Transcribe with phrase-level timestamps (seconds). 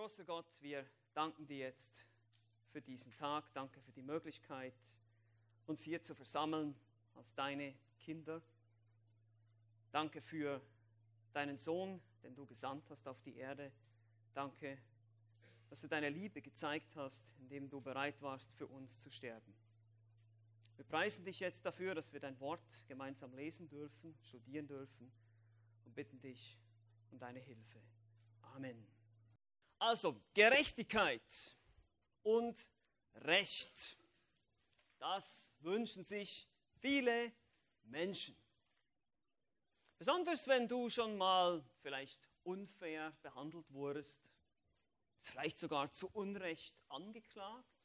[0.00, 2.06] Großer Gott, wir danken dir jetzt
[2.72, 3.52] für diesen Tag.
[3.52, 4.72] Danke für die Möglichkeit,
[5.66, 6.74] uns hier zu versammeln
[7.12, 8.40] als deine Kinder.
[9.92, 10.62] Danke für
[11.34, 13.70] deinen Sohn, den du gesandt hast auf die Erde.
[14.32, 14.78] Danke,
[15.68, 19.54] dass du deine Liebe gezeigt hast, indem du bereit warst, für uns zu sterben.
[20.76, 25.12] Wir preisen dich jetzt dafür, dass wir dein Wort gemeinsam lesen dürfen, studieren dürfen
[25.84, 26.58] und bitten dich
[27.10, 27.82] um deine Hilfe.
[28.54, 28.99] Amen.
[29.80, 31.56] Also, Gerechtigkeit
[32.22, 32.68] und
[33.14, 33.96] Recht.
[34.98, 36.46] Das wünschen sich
[36.80, 37.32] viele
[37.84, 38.36] Menschen.
[39.96, 44.30] Besonders wenn du schon mal vielleicht unfair behandelt wurdest,
[45.18, 47.80] vielleicht sogar zu Unrecht angeklagt,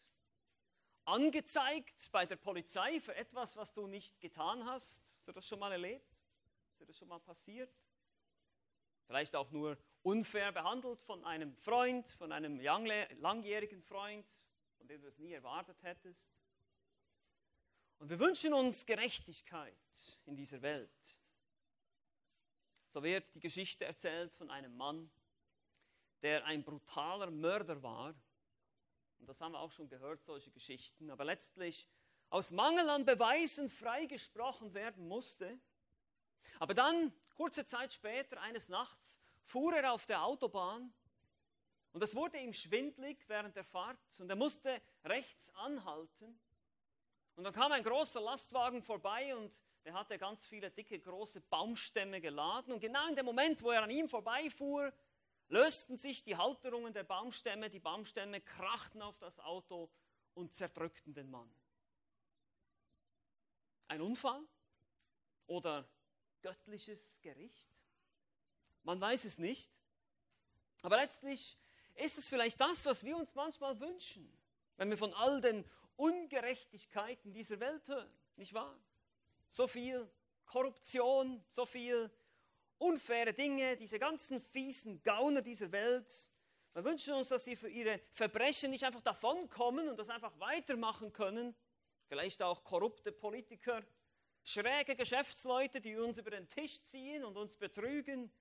[1.06, 5.14] angezeigt bei der Polizei für etwas, was du nicht getan hast.
[5.16, 6.14] Hast du das schon mal erlebt?
[6.72, 7.74] Ist dir das schon mal passiert?
[9.08, 14.26] Vielleicht auch nur unfair behandelt von einem Freund, von einem langjährigen Freund,
[14.78, 16.32] von dem du es nie erwartet hättest.
[17.98, 19.74] Und wir wünschen uns Gerechtigkeit
[20.26, 21.20] in dieser Welt.
[22.90, 25.10] So wird die Geschichte erzählt von einem Mann,
[26.22, 28.14] der ein brutaler Mörder war.
[29.18, 31.10] Und das haben wir auch schon gehört, solche Geschichten.
[31.10, 31.88] Aber letztlich
[32.30, 35.60] aus Mangel an Beweisen freigesprochen werden musste.
[36.60, 40.94] Aber dann, kurze Zeit später, eines Nachts, fuhr er auf der Autobahn
[41.94, 46.38] und es wurde ihm schwindlig während der Fahrt und er musste rechts anhalten.
[47.36, 52.20] Und dann kam ein großer Lastwagen vorbei und der hatte ganz viele dicke, große Baumstämme
[52.20, 52.74] geladen.
[52.74, 54.92] Und genau in dem Moment, wo er an ihm vorbeifuhr,
[55.48, 59.92] lösten sich die Halterungen der Baumstämme, die Baumstämme krachten auf das Auto
[60.34, 61.54] und zerdrückten den Mann.
[63.88, 64.42] Ein Unfall
[65.46, 65.88] oder
[66.42, 67.75] göttliches Gericht?
[68.86, 69.72] Man weiß es nicht.
[70.84, 71.58] Aber letztlich
[71.96, 74.32] ist es vielleicht das, was wir uns manchmal wünschen,
[74.78, 78.80] wenn wir von all den Ungerechtigkeiten dieser Welt hören, nicht wahr?
[79.50, 80.08] So viel
[80.46, 82.12] Korruption, so viel
[82.78, 86.30] unfaire Dinge, diese ganzen fiesen Gauner dieser Welt.
[86.74, 91.12] Wir wünschen uns, dass sie für ihre Verbrechen nicht einfach davonkommen und das einfach weitermachen
[91.12, 91.56] können.
[92.08, 93.84] Vielleicht auch korrupte Politiker,
[94.44, 98.32] schräge Geschäftsleute, die uns über den Tisch ziehen und uns betrügen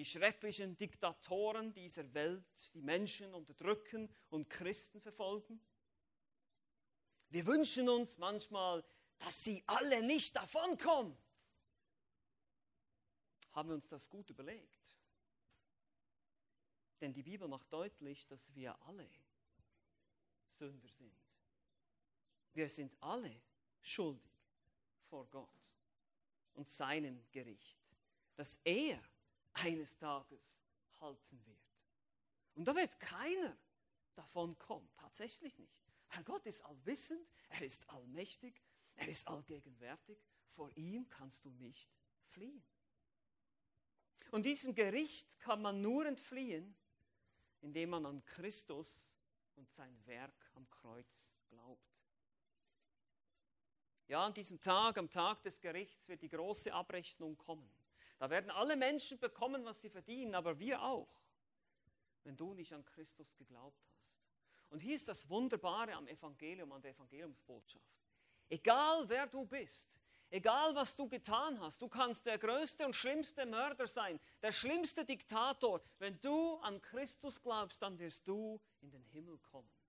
[0.00, 5.60] die schrecklichen Diktatoren dieser Welt, die Menschen unterdrücken und Christen verfolgen?
[7.28, 8.82] Wir wünschen uns manchmal,
[9.18, 11.14] dass sie alle nicht davonkommen.
[13.52, 14.96] Haben wir uns das gut überlegt?
[17.02, 19.06] Denn die Bibel macht deutlich, dass wir alle
[20.48, 21.12] Sünder sind.
[22.54, 23.38] Wir sind alle
[23.82, 24.32] schuldig
[25.10, 25.70] vor Gott
[26.54, 27.76] und seinem Gericht,
[28.34, 28.98] dass er
[29.54, 30.62] eines Tages
[31.00, 31.58] halten wird.
[32.54, 33.56] Und da wird keiner
[34.14, 35.80] davon kommen, tatsächlich nicht.
[36.10, 38.60] Weil Gott ist allwissend, er ist allmächtig,
[38.96, 40.18] er ist allgegenwärtig.
[40.48, 41.90] Vor ihm kannst du nicht
[42.22, 42.62] fliehen.
[44.30, 46.76] Und diesem Gericht kann man nur entfliehen,
[47.60, 49.16] indem man an Christus
[49.56, 51.80] und sein Werk am Kreuz glaubt.
[54.06, 57.70] Ja, an diesem Tag, am Tag des Gerichts, wird die große Abrechnung kommen.
[58.20, 61.08] Da werden alle Menschen bekommen, was sie verdienen, aber wir auch,
[62.22, 64.14] wenn du nicht an Christus geglaubt hast.
[64.68, 67.82] Und hier ist das Wunderbare am Evangelium, an der Evangeliumsbotschaft.
[68.50, 69.98] Egal wer du bist,
[70.28, 75.06] egal was du getan hast, du kannst der größte und schlimmste Mörder sein, der schlimmste
[75.06, 75.80] Diktator.
[75.98, 79.79] Wenn du an Christus glaubst, dann wirst du in den Himmel kommen.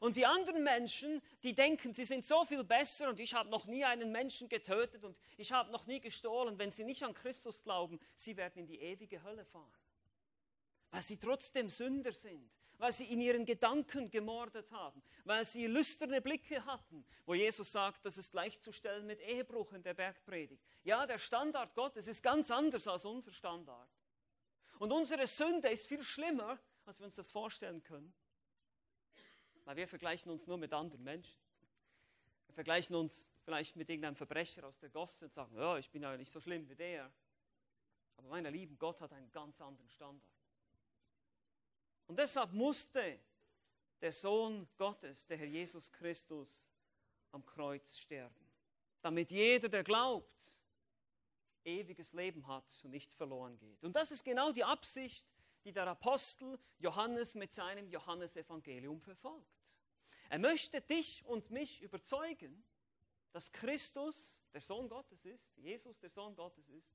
[0.00, 3.66] Und die anderen Menschen, die denken, sie sind so viel besser und ich habe noch
[3.66, 6.58] nie einen Menschen getötet und ich habe noch nie gestohlen.
[6.58, 9.70] Wenn sie nicht an Christus glauben, sie werden in die ewige Hölle fahren.
[10.90, 16.22] Weil sie trotzdem Sünder sind, weil sie in ihren Gedanken gemordet haben, weil sie lüsterne
[16.22, 20.64] Blicke hatten, wo Jesus sagt, das ist gleichzustellen mit Ehebruch in der Bergpredigt.
[20.82, 23.90] Ja, der Standard Gottes ist ganz anders als unser Standard.
[24.78, 28.14] Und unsere Sünde ist viel schlimmer, als wir uns das vorstellen können.
[29.70, 31.38] Weil wir vergleichen uns nur mit anderen Menschen.
[32.46, 36.02] Wir vergleichen uns vielleicht mit irgendeinem Verbrecher aus der Gosse und sagen, ja, ich bin
[36.02, 37.08] ja nicht so schlimm wie der.
[38.16, 40.28] Aber meine Lieben, Gott hat einen ganz anderen Standard.
[42.08, 43.20] Und deshalb musste
[44.00, 46.72] der Sohn Gottes, der Herr Jesus Christus,
[47.30, 48.50] am Kreuz sterben.
[49.02, 50.58] Damit jeder, der glaubt,
[51.62, 53.84] ewiges Leben hat und nicht verloren geht.
[53.84, 55.24] Und das ist genau die Absicht
[55.64, 59.60] die der Apostel Johannes mit seinem Johannesevangelium verfolgt.
[60.28, 62.64] Er möchte dich und mich überzeugen,
[63.32, 66.94] dass Christus der Sohn Gottes ist, Jesus der Sohn Gottes ist,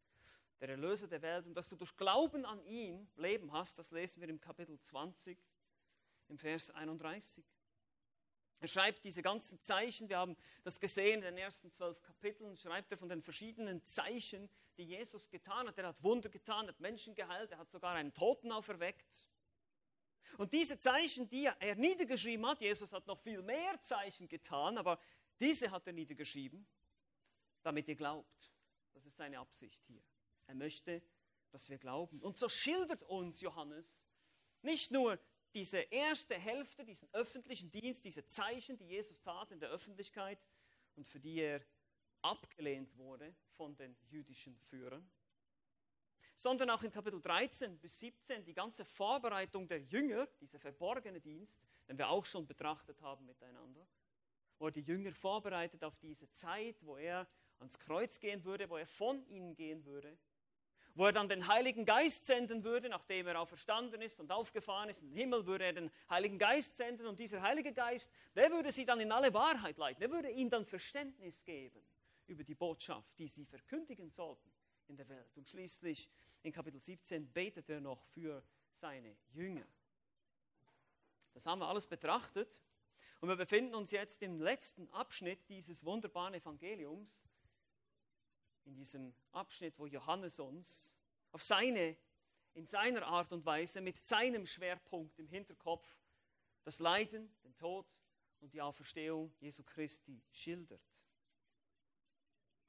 [0.60, 4.22] der Erlöser der Welt und dass du durch Glauben an ihn Leben hast, das lesen
[4.22, 5.38] wir im Kapitel 20,
[6.30, 7.44] im Vers 31.
[8.62, 12.92] Er schreibt diese ganzen Zeichen, wir haben das gesehen in den ersten zwölf Kapiteln, schreibt
[12.92, 15.77] er von den verschiedenen Zeichen, die Jesus getan hat.
[15.77, 19.27] Er hat Wunder getan, hat Menschen geheilt, er hat sogar einen Toten auferweckt.
[20.38, 25.00] Und diese Zeichen, die er niedergeschrieben hat, Jesus hat noch viel mehr Zeichen getan, aber
[25.39, 26.68] diese hat er niedergeschrieben,
[27.62, 28.51] damit ihr glaubt.
[28.94, 30.01] Das ist seine Absicht hier.
[30.48, 31.01] Er möchte,
[31.51, 32.21] dass wir glauben.
[32.21, 34.06] Und so schildert uns Johannes
[34.62, 35.19] nicht nur
[35.54, 40.39] diese erste Hälfte, diesen öffentlichen Dienst, diese Zeichen, die Jesus tat in der Öffentlichkeit
[40.95, 41.66] und für die er
[42.25, 45.07] abgelehnt wurde von den jüdischen Führern,
[46.36, 51.62] sondern auch in Kapitel 13 bis 17 die ganze Vorbereitung der Jünger, dieser verborgene Dienst,
[51.88, 53.88] den wir auch schon betrachtet haben miteinander,
[54.57, 57.27] wo die Jünger vorbereitet auf diese Zeit, wo er
[57.60, 60.18] ans Kreuz gehen würde, wo er von ihnen gehen würde
[60.98, 65.01] wo er dann den Heiligen Geist senden würde, nachdem er auferstanden ist und aufgefahren ist
[65.01, 68.71] in den Himmel, würde er den Heiligen Geist senden und dieser Heilige Geist, der würde
[68.71, 71.86] sie dann in alle Wahrheit leiten, der würde ihnen dann Verständnis geben
[72.27, 74.51] über die Botschaft, die sie verkündigen sollten
[74.88, 75.36] in der Welt.
[75.38, 76.10] Und schließlich
[76.44, 79.66] in Kapitel 17 betet er noch für seine Jünger.
[81.33, 82.63] Das haben wir alles betrachtet
[83.19, 87.27] und wir befinden uns jetzt im letzten Abschnitt dieses wunderbaren Evangeliums
[88.66, 90.95] in diesem Abschnitt, wo Johannes uns
[91.31, 91.98] auf seine,
[92.54, 95.88] in seiner Art und Weise, mit seinem Schwerpunkt im Hinterkopf,
[96.63, 97.86] das Leiden, den Tod
[98.39, 100.94] und die Auferstehung Jesu Christi schildert.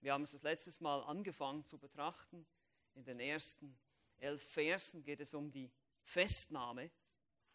[0.01, 2.47] Wir haben es das letztes Mal angefangen zu betrachten.
[2.95, 3.79] In den ersten
[4.19, 5.71] elf Versen geht es um die
[6.03, 6.91] Festnahme.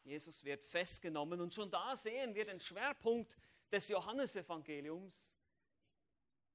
[0.03, 3.37] Jesus wird festgenommen und schon da sehen wir den Schwerpunkt
[3.71, 5.35] des Johannesevangeliums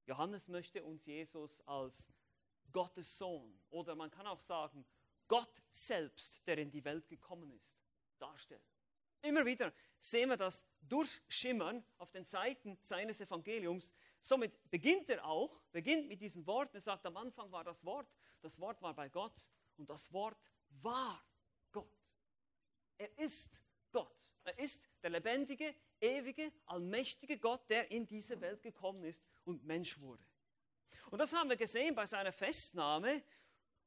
[0.07, 2.09] Johannes möchte uns Jesus als
[2.71, 4.87] Gottes Sohn oder man kann auch sagen
[5.27, 7.77] Gott selbst, der in die Welt gekommen ist,
[8.19, 8.63] darstellen.
[9.27, 13.93] Immer wieder sehen wir das durchschimmern auf den Seiten seines Evangeliums.
[14.21, 16.77] Somit beginnt er auch, beginnt mit diesen Worten.
[16.77, 18.09] Er sagt, am Anfang war das Wort,
[18.41, 20.53] das Wort war bei Gott und das Wort
[20.83, 21.21] war
[21.73, 21.91] Gott.
[22.99, 24.33] Er ist Gott.
[24.45, 29.99] Er ist der lebendige, ewige, allmächtige Gott, der in diese Welt gekommen ist und Mensch
[29.99, 30.25] wurde.
[31.11, 33.23] Und das haben wir gesehen bei seiner Festnahme,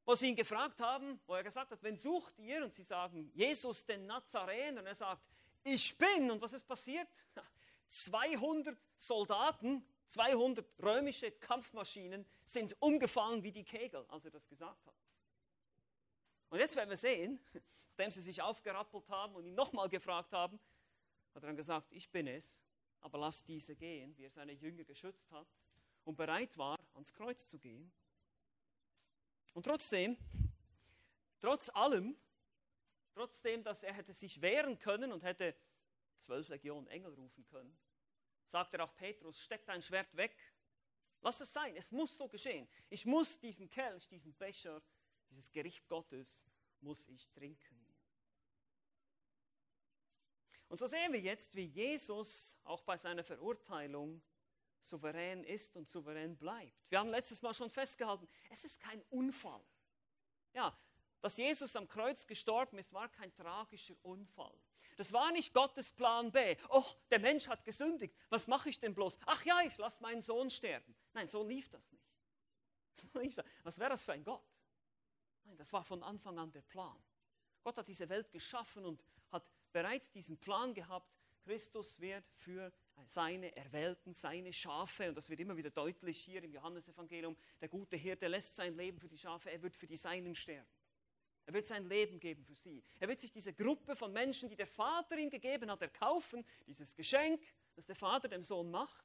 [0.05, 2.63] wo sie ihn gefragt haben, wo er gesagt hat, wen sucht ihr?
[2.63, 4.81] Und sie sagen, Jesus den Nazaräner.
[4.81, 5.23] Und er sagt,
[5.63, 6.31] ich bin.
[6.31, 7.07] Und was ist passiert?
[7.87, 14.95] 200 Soldaten, 200 römische Kampfmaschinen sind umgefallen wie die Kegel, als er das gesagt hat.
[16.49, 17.39] Und jetzt werden wir sehen,
[17.97, 20.59] nachdem sie sich aufgerappelt haben und ihn nochmal gefragt haben,
[21.33, 22.61] hat er dann gesagt, ich bin es,
[23.01, 25.47] aber lass diese gehen, wie er seine Jünger geschützt hat
[26.05, 27.91] und bereit war, ans Kreuz zu gehen.
[29.53, 30.17] Und trotzdem,
[31.39, 32.15] trotz allem,
[33.19, 35.53] trotzdem, dass er hätte sich wehren können und hätte
[36.15, 37.77] zwölf Legionen Engel rufen können,
[38.45, 40.33] sagt er auch Petrus, steck dein Schwert weg,
[41.19, 42.65] lass es sein, es muss so geschehen.
[42.89, 44.81] Ich muss diesen Kelch, diesen Becher,
[45.29, 46.45] dieses Gericht Gottes,
[46.79, 47.93] muss ich trinken.
[50.69, 54.21] Und so sehen wir jetzt, wie Jesus auch bei seiner Verurteilung
[54.79, 56.89] souverän ist und souverän bleibt.
[56.89, 59.65] Wir haben letztes Mal schon festgehalten, es ist kein Unfall.
[60.53, 60.79] Ja,
[61.21, 64.57] dass Jesus am Kreuz gestorben ist, war kein tragischer Unfall.
[64.97, 66.57] Das war nicht Gottes Plan B.
[66.69, 68.13] Oh, der Mensch hat gesündigt.
[68.29, 69.17] Was mache ich denn bloß?
[69.25, 70.93] Ach ja, ich lasse meinen Sohn sterben.
[71.13, 72.05] Nein, so lief das nicht.
[73.63, 74.43] Was wäre das für ein Gott?
[75.45, 77.01] Nein, das war von Anfang an der Plan.
[77.63, 79.01] Gott hat diese Welt geschaffen und
[79.31, 81.09] hat bereits diesen Plan gehabt,
[81.45, 82.71] Christus wird für
[83.07, 87.95] seine Erwählten, seine Schafe, und das wird immer wieder deutlich hier im Johannesevangelium, der gute
[87.95, 90.69] Hirte lässt sein Leben für die Schafe, er wird für die Seinen sterben.
[91.49, 92.83] Er wird sein Leben geben für sie.
[92.99, 96.95] Er wird sich diese Gruppe von Menschen, die der Vater ihm gegeben hat, erkaufen, dieses
[96.95, 99.03] Geschenk, das der Vater dem Sohn macht.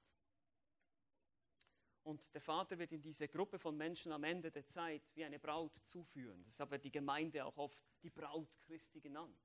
[2.02, 5.38] Und der Vater wird ihm diese Gruppe von Menschen am Ende der Zeit wie eine
[5.38, 6.44] Braut zuführen.
[6.44, 9.40] Deshalb wird die Gemeinde auch oft die Braut Christi genannt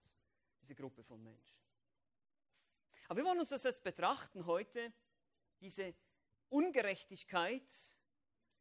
[0.59, 1.63] diese Gruppe von Menschen.
[3.07, 4.91] Aber wir wollen uns das jetzt betrachten heute,
[5.61, 5.95] diese
[6.49, 7.63] Ungerechtigkeit,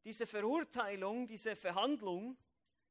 [0.05, 2.39] diese Verurteilung, diese Verhandlung,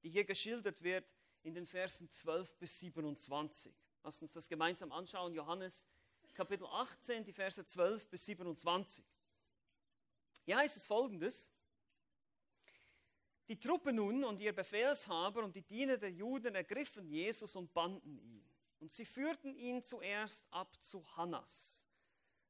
[0.03, 1.16] die hier geschildert wird
[1.47, 3.73] in den Versen 12 bis 27.
[4.03, 5.33] Lass uns das gemeinsam anschauen.
[5.33, 5.87] Johannes
[6.33, 9.03] Kapitel 18, die Verse 12 bis 27.
[10.43, 11.49] Hier heißt es folgendes.
[13.47, 18.19] Die Truppe nun und ihr Befehlshaber und die Diener der Juden ergriffen Jesus und banden
[18.19, 18.45] ihn.
[18.79, 21.87] Und sie führten ihn zuerst ab zu Hannas,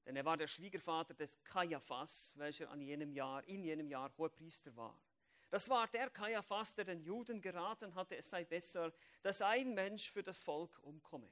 [0.08, 4.76] denn er war der Schwiegervater des Kaiaphas, welcher an jenem Jahr, in jenem Jahr Hohepriester
[4.76, 5.00] war.
[5.50, 10.12] Das war der Kaiaphas, der den Juden geraten hatte, es sei besser, dass ein Mensch
[10.12, 11.30] für das Volk umkomme.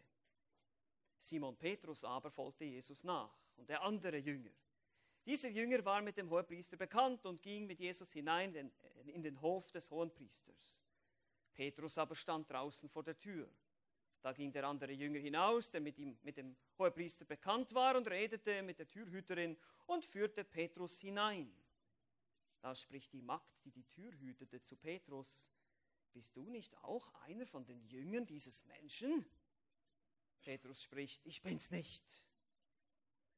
[1.17, 4.51] Simon Petrus aber folgte Jesus nach und der andere Jünger.
[5.25, 8.72] Dieser Jünger war mit dem Hohepriester bekannt und ging mit Jesus hinein
[9.05, 10.84] in den Hof des Hohenpriesters.
[11.53, 13.50] Petrus aber stand draußen vor der Tür.
[14.22, 18.07] Da ging der andere Jünger hinaus, der mit, ihm, mit dem Hohepriester bekannt war, und
[18.07, 19.57] redete mit der Türhüterin
[19.88, 21.51] und führte Petrus hinein.
[22.62, 25.51] Da spricht die Magd, die die Tür hütete, zu Petrus,
[26.13, 29.25] bist du nicht auch einer von den Jüngern dieses Menschen?
[30.41, 32.25] Petrus spricht, ich bin's nicht.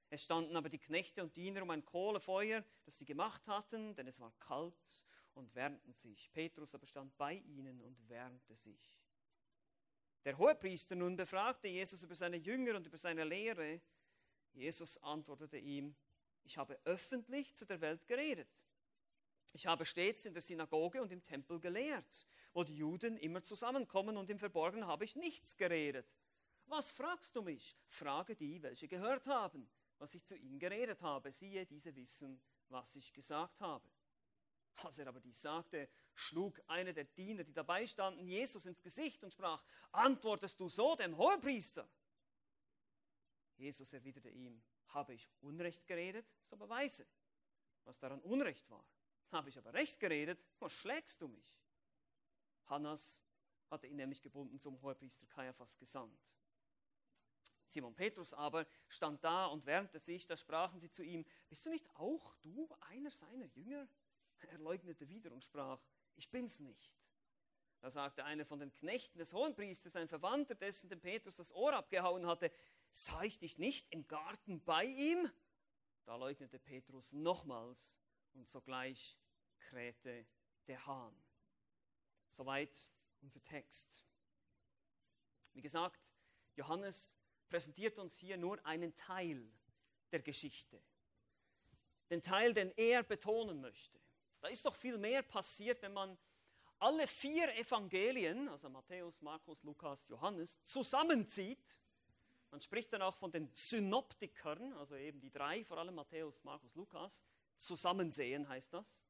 [0.10, 4.08] Es standen aber die Knechte und Diener um ein Kohlefeuer, das sie gemacht hatten, denn
[4.08, 5.06] es war kalt,
[5.38, 6.32] und wärmten sich.
[6.32, 9.00] Petrus aber stand bei ihnen und wärmte sich.
[10.26, 13.80] Der Hohepriester nun befragte Jesus über seine Jünger und über seine Lehre.
[14.52, 15.96] Jesus antwortete ihm,
[16.44, 18.67] ich habe öffentlich zu der Welt geredet.
[19.58, 24.16] Ich habe stets in der Synagoge und im Tempel gelehrt, wo die Juden immer zusammenkommen
[24.16, 26.16] und im Verborgenen habe ich nichts geredet.
[26.68, 27.76] Was fragst du mich?
[27.88, 31.32] Frage die, welche gehört haben was ich zu ihnen geredet habe.
[31.32, 33.88] Siehe, diese wissen, was ich gesagt habe.
[34.84, 39.24] Als er aber dies sagte, schlug einer der Diener, die dabei standen, Jesus ins Gesicht
[39.24, 41.90] und sprach, antwortest du so dem Hohepriester?
[43.56, 47.08] Jesus erwiderte ihm, habe ich Unrecht geredet, so beweise,
[47.86, 48.86] was daran Unrecht war.
[49.32, 51.62] Habe ich aber Recht geredet, was schlägst du mich?
[52.66, 53.22] Hannas
[53.70, 56.36] hatte ihn nämlich gebunden zum Hohepriester Kaiaphas gesandt.
[57.66, 61.70] Simon Petrus aber stand da und wärmte sich, da sprachen sie zu ihm, bist du
[61.70, 63.88] nicht auch du einer seiner Jünger?
[64.40, 65.82] Er leugnete wieder und sprach,
[66.16, 66.94] ich bin's nicht.
[67.82, 71.74] Da sagte einer von den Knechten des Hohenpriesters, ein Verwandter dessen dem Petrus das Ohr
[71.74, 72.52] abgehauen hatte,
[72.92, 75.30] sah ich dich nicht im Garten bei ihm?
[76.06, 78.00] Da leugnete Petrus nochmals
[78.38, 79.18] und sogleich
[79.60, 80.26] krähte
[80.68, 81.16] der Hahn.
[82.30, 82.90] Soweit
[83.22, 84.06] unser Text.
[85.54, 86.14] Wie gesagt,
[86.56, 87.18] Johannes
[87.50, 89.52] präsentiert uns hier nur einen Teil
[90.12, 90.82] der Geschichte.
[92.10, 94.00] Den Teil, den er betonen möchte.
[94.40, 96.18] Da ist doch viel mehr passiert, wenn man
[96.80, 101.80] alle vier Evangelien, also Matthäus, Markus, Lukas, Johannes, zusammenzieht.
[102.52, 106.76] Man spricht dann auch von den Synoptikern, also eben die drei, vor allem Matthäus, Markus,
[106.76, 107.26] Lukas,
[107.58, 109.04] zusammensehen heißt das.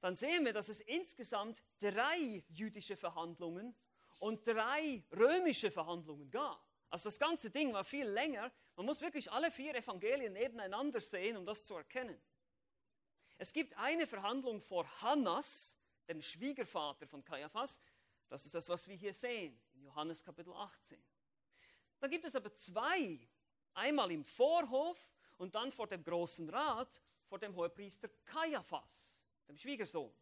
[0.00, 3.74] Dann sehen wir, dass es insgesamt drei jüdische Verhandlungen
[4.18, 6.60] und drei römische Verhandlungen gab.
[6.90, 8.52] Also das ganze Ding war viel länger.
[8.76, 12.20] Man muss wirklich alle vier Evangelien nebeneinander sehen, um das zu erkennen.
[13.38, 15.78] Es gibt eine Verhandlung vor Hannas,
[16.08, 17.80] dem Schwiegervater von Kaiaphas.
[18.28, 21.02] Das ist das, was wir hier sehen, in Johannes Kapitel 18.
[22.00, 23.28] Dann gibt es aber zwei,
[23.74, 27.00] einmal im Vorhof und dann vor dem großen Rat,
[27.32, 30.12] vor dem Hohepriester Kaiaphas, dem Schwiegersohn.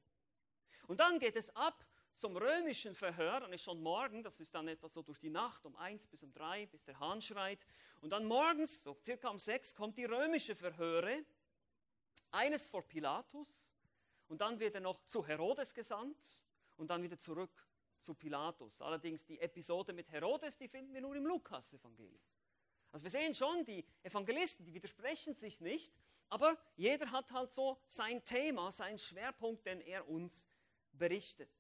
[0.86, 4.68] Und dann geht es ab zum römischen Verhör, dann ist schon morgen, das ist dann
[4.68, 7.66] etwa so durch die Nacht, um eins bis um drei, bis der Hahn schreit.
[8.00, 11.24] Und dann morgens, so circa um sechs, kommt die römische Verhöre.
[12.30, 13.72] Eines vor Pilatus
[14.28, 16.40] und dann wird er noch zu Herodes gesandt
[16.76, 17.66] und dann wieder zurück
[17.98, 18.82] zu Pilatus.
[18.82, 22.22] Allerdings die Episode mit Herodes, die finden wir nur im Lukas-Evangelium.
[22.92, 25.92] Also wir sehen schon, die Evangelisten, die widersprechen sich nicht,
[26.30, 30.48] aber jeder hat halt so sein Thema, seinen Schwerpunkt, den er uns
[30.92, 31.50] berichtet.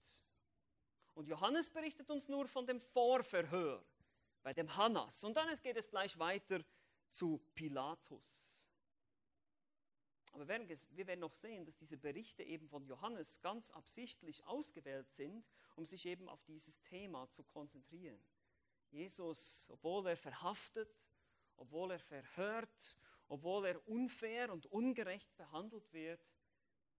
[1.14, 3.84] Und Johannes berichtet uns nur von dem Vorverhör
[4.42, 5.24] bei dem Hannas.
[5.24, 6.64] Und dann geht es gleich weiter
[7.08, 8.68] zu Pilatus.
[10.32, 15.44] Aber wir werden noch sehen, dass diese Berichte eben von Johannes ganz absichtlich ausgewählt sind,
[15.74, 18.22] um sich eben auf dieses Thema zu konzentrieren.
[18.90, 20.88] Jesus, obwohl er verhaftet,
[21.56, 22.96] obwohl er verhört,
[23.30, 26.20] obwohl er unfair und ungerecht behandelt wird,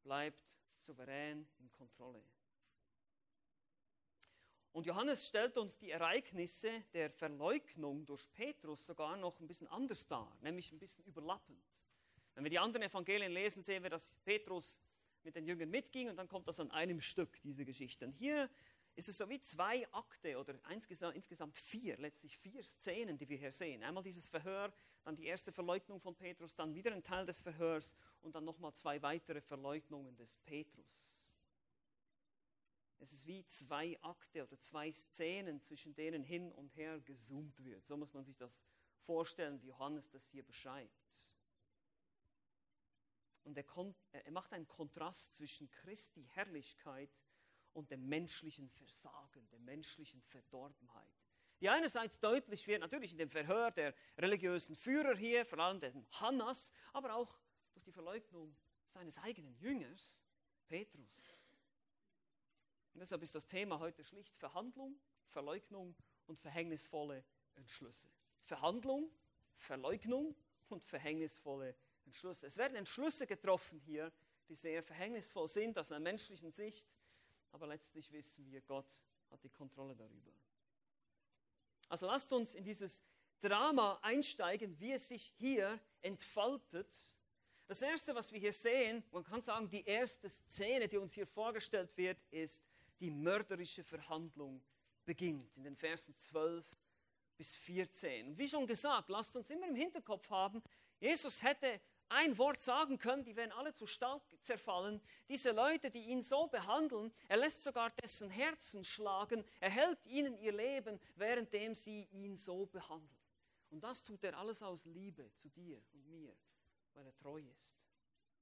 [0.02, 2.24] bleibt souverän in Kontrolle.
[4.72, 10.08] Und Johannes stellt uns die Ereignisse der Verleugnung durch Petrus sogar noch ein bisschen anders
[10.08, 11.62] dar, nämlich ein bisschen überlappend.
[12.34, 14.80] Wenn wir die anderen Evangelien lesen, sehen wir, dass Petrus
[15.24, 18.06] mit den Jüngern mitging und dann kommt das an einem Stück, diese Geschichte.
[18.06, 18.50] Und hier
[18.96, 23.54] ist es so wie zwei Akte oder insgesamt vier, letztlich vier Szenen, die wir hier
[23.54, 23.84] sehen.
[23.84, 27.96] Einmal dieses Verhör, dann die erste Verleugnung von Petrus, dann wieder ein Teil des Verhörs
[28.22, 31.22] und dann nochmal zwei weitere Verleugnungen des Petrus.
[33.00, 37.88] Es ist wie zwei Akte oder zwei Szenen, zwischen denen hin und her gezoomt wird.
[37.88, 38.64] So muss man sich das
[39.00, 40.92] vorstellen, wie Johannes das hier beschreibt.
[43.44, 43.66] Und er,
[44.12, 47.10] er macht einen Kontrast zwischen Christi Herrlichkeit
[47.74, 51.22] und dem menschlichen Versagen, der menschlichen Verdorbenheit.
[51.60, 56.06] Die einerseits deutlich wird, natürlich in dem Verhör der religiösen Führer hier, vor allem dem
[56.20, 57.40] Hannas, aber auch
[57.74, 58.56] durch die Verleugnung
[58.90, 60.24] seines eigenen Jüngers,
[60.68, 61.48] Petrus.
[62.94, 67.24] Und deshalb ist das Thema heute schlicht Verhandlung, Verleugnung und verhängnisvolle
[67.56, 68.10] Entschlüsse.
[68.42, 69.12] Verhandlung,
[69.54, 70.36] Verleugnung
[70.70, 71.76] und verhängnisvolle
[72.06, 72.48] Entschlüsse.
[72.48, 74.12] Es werden Entschlüsse getroffen hier,
[74.50, 76.90] die sehr verhängnisvoll sind aus einer menschlichen Sicht,
[77.52, 80.32] aber letztlich wissen wir, Gott hat die Kontrolle darüber.
[81.90, 83.04] Also lasst uns in dieses
[83.42, 87.10] Drama einsteigen, wie es sich hier entfaltet.
[87.68, 91.28] Das Erste, was wir hier sehen, man kann sagen, die erste Szene, die uns hier
[91.28, 92.64] vorgestellt wird, ist
[93.00, 94.64] die mörderische Verhandlung
[95.06, 96.66] beginnt in den Versen 12
[97.36, 98.28] bis 14.
[98.28, 100.62] Und wie schon gesagt, lasst uns immer im Hinterkopf haben,
[101.00, 101.82] Jesus hätte
[102.12, 105.02] ein Wort sagen können, die wären alle zu Staub zerfallen.
[105.30, 110.38] Diese Leute, die ihn so behandeln, er lässt sogar dessen Herzen schlagen, er hält ihnen
[110.38, 113.18] ihr Leben, währenddem sie ihn so behandeln.
[113.70, 116.36] Und das tut er alles aus Liebe zu dir und mir,
[116.94, 117.88] weil er treu ist.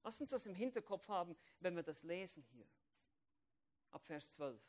[0.02, 2.66] Lass uns das im Hinterkopf haben, wenn wir das lesen hier.
[3.90, 4.60] Ab Vers 12.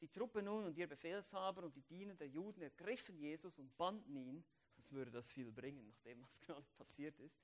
[0.00, 4.14] Die Truppe nun und ihr Befehlshaber und die Diener der Juden ergriffen Jesus und banden
[4.16, 4.44] ihn.
[4.76, 7.38] Was würde das viel bringen, nach dem, was gerade passiert ist?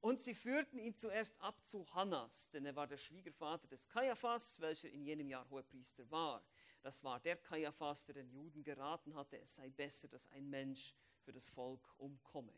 [0.00, 4.60] Und sie führten ihn zuerst ab zu Hannas, denn er war der Schwiegervater des Kaiaphas,
[4.60, 6.44] welcher in jenem Jahr Hohepriester war.
[6.82, 10.94] Das war der Kaiaphas, der den Juden geraten hatte, es sei besser, dass ein Mensch
[11.24, 12.54] für das Volk umkomme.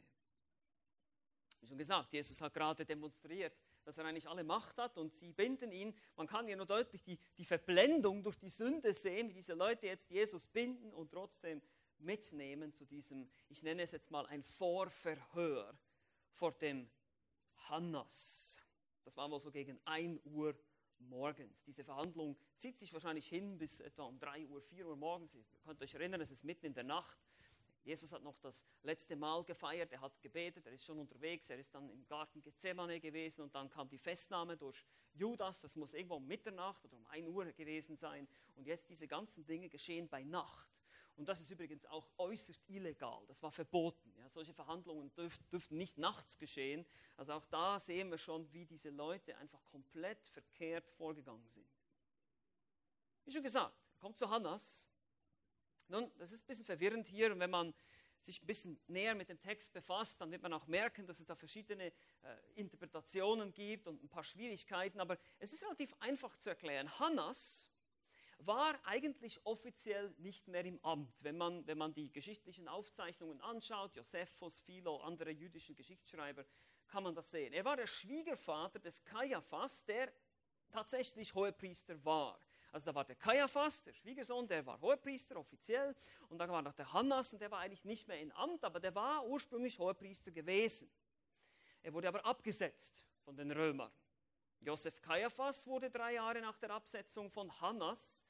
[1.61, 3.55] Wie schon gesagt, Jesus hat gerade demonstriert,
[3.85, 5.95] dass er eigentlich alle Macht hat und sie binden ihn.
[6.17, 9.87] Man kann ja nur deutlich die, die Verblendung durch die Sünde sehen, wie diese Leute
[9.87, 11.61] jetzt Jesus binden und trotzdem
[11.99, 15.79] mitnehmen zu diesem, ich nenne es jetzt mal ein Vorverhör
[16.33, 16.91] vor dem
[17.69, 18.61] Hannas.
[19.05, 20.57] Das war wohl so gegen 1 Uhr
[20.99, 21.65] morgens.
[21.65, 25.35] Diese Verhandlung zieht sich wahrscheinlich hin bis etwa um 3 Uhr, 4 Uhr morgens.
[25.35, 27.19] Ihr könnt euch erinnern, es ist mitten in der Nacht.
[27.83, 31.59] Jesus hat noch das letzte Mal gefeiert, er hat gebetet, er ist schon unterwegs, er
[31.59, 35.95] ist dann im Garten Gethsemane gewesen und dann kam die Festnahme durch Judas, das muss
[35.95, 38.29] irgendwo um Mitternacht oder um 1 Uhr gewesen sein.
[38.57, 40.69] Und jetzt diese ganzen Dinge geschehen bei Nacht.
[41.17, 43.23] Und das ist übrigens auch äußerst illegal.
[43.27, 44.15] Das war verboten.
[44.17, 46.87] Ja, solche Verhandlungen dürf, dürften nicht nachts geschehen.
[47.17, 51.69] Also auch da sehen wir schon, wie diese Leute einfach komplett verkehrt vorgegangen sind.
[53.25, 54.89] Wie schon gesagt, kommt zu Hannas.
[55.89, 57.33] Nun, das ist ein bisschen verwirrend hier.
[57.33, 57.75] Und wenn man
[58.21, 61.27] sich ein bisschen näher mit dem Text befasst, dann wird man auch merken, dass es
[61.27, 61.93] da verschiedene äh,
[62.55, 65.01] Interpretationen gibt und ein paar Schwierigkeiten.
[65.01, 66.89] Aber es ist relativ einfach zu erklären.
[66.99, 67.70] Hannas
[68.47, 71.23] war eigentlich offiziell nicht mehr im Amt.
[71.23, 76.45] Wenn man, wenn man die geschichtlichen Aufzeichnungen anschaut, Josephus, Philo, andere jüdische Geschichtsschreiber,
[76.89, 77.53] kann man das sehen.
[77.53, 80.13] Er war der Schwiegervater des Kaiaphas, der
[80.71, 82.41] tatsächlich Hohepriester war.
[82.73, 85.95] Also da war der Kaiaphas, der Schwiegersohn, der war Hohepriester offiziell.
[86.29, 88.81] Und dann war noch der Hannas und der war eigentlich nicht mehr im Amt, aber
[88.81, 90.91] der war ursprünglich Hohepriester gewesen.
[91.83, 93.93] Er wurde aber abgesetzt von den Römern.
[94.61, 98.27] Josef Kaiaphas wurde drei Jahre nach der Absetzung von Hannas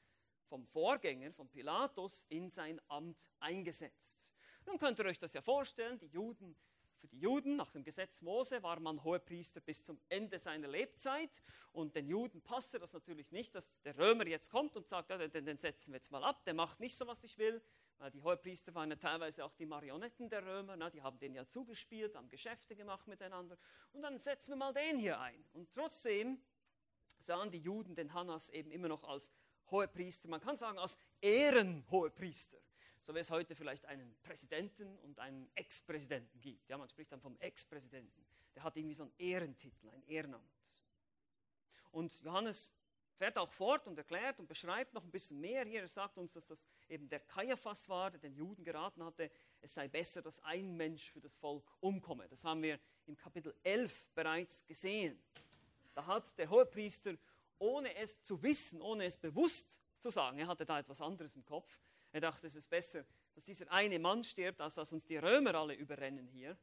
[0.51, 4.33] vom Vorgänger, von Pilatus, in sein Amt eingesetzt.
[4.65, 6.57] Nun könnt ihr euch das ja vorstellen, die Juden,
[6.95, 11.41] für die Juden nach dem Gesetz Mose war man Hohepriester bis zum Ende seiner Lebzeit
[11.71, 15.25] und den Juden passte das natürlich nicht, dass der Römer jetzt kommt und sagt, ja,
[15.25, 17.63] den, den setzen wir jetzt mal ab, der macht nicht so, was ich will,
[17.97, 21.33] weil die Hohepriester waren ja teilweise auch die Marionetten der Römer, na, die haben den
[21.33, 23.57] ja zugespielt, haben Geschäfte gemacht miteinander
[23.93, 25.45] und dann setzen wir mal den hier ein.
[25.53, 26.43] Und trotzdem
[27.19, 29.31] sahen die Juden den Hannas eben immer noch als
[29.71, 32.57] Hohepriester, man kann sagen als Ehrenhohepriester.
[33.03, 36.69] So wie es heute vielleicht einen Präsidenten und einen Ex-Präsidenten gibt.
[36.69, 38.25] Ja, man spricht dann vom Ex-Präsidenten.
[38.53, 40.43] Der hat irgendwie so einen Ehrentitel, ein Ehrenamt.
[41.91, 42.73] Und Johannes
[43.15, 45.81] fährt auch fort und erklärt und beschreibt noch ein bisschen mehr hier.
[45.81, 49.31] Er sagt uns, dass das eben der Kaiaphas war, der den Juden geraten hatte,
[49.61, 52.27] es sei besser, dass ein Mensch für das Volk umkomme.
[52.29, 55.21] Das haben wir im Kapitel 11 bereits gesehen.
[55.93, 57.15] Da hat der Hohepriester
[57.61, 60.39] ohne es zu wissen, ohne es bewusst zu sagen.
[60.39, 61.79] Er hatte da etwas anderes im Kopf.
[62.11, 65.55] Er dachte, es ist besser, dass dieser eine Mann stirbt, als dass uns die Römer
[65.55, 66.57] alle überrennen hier.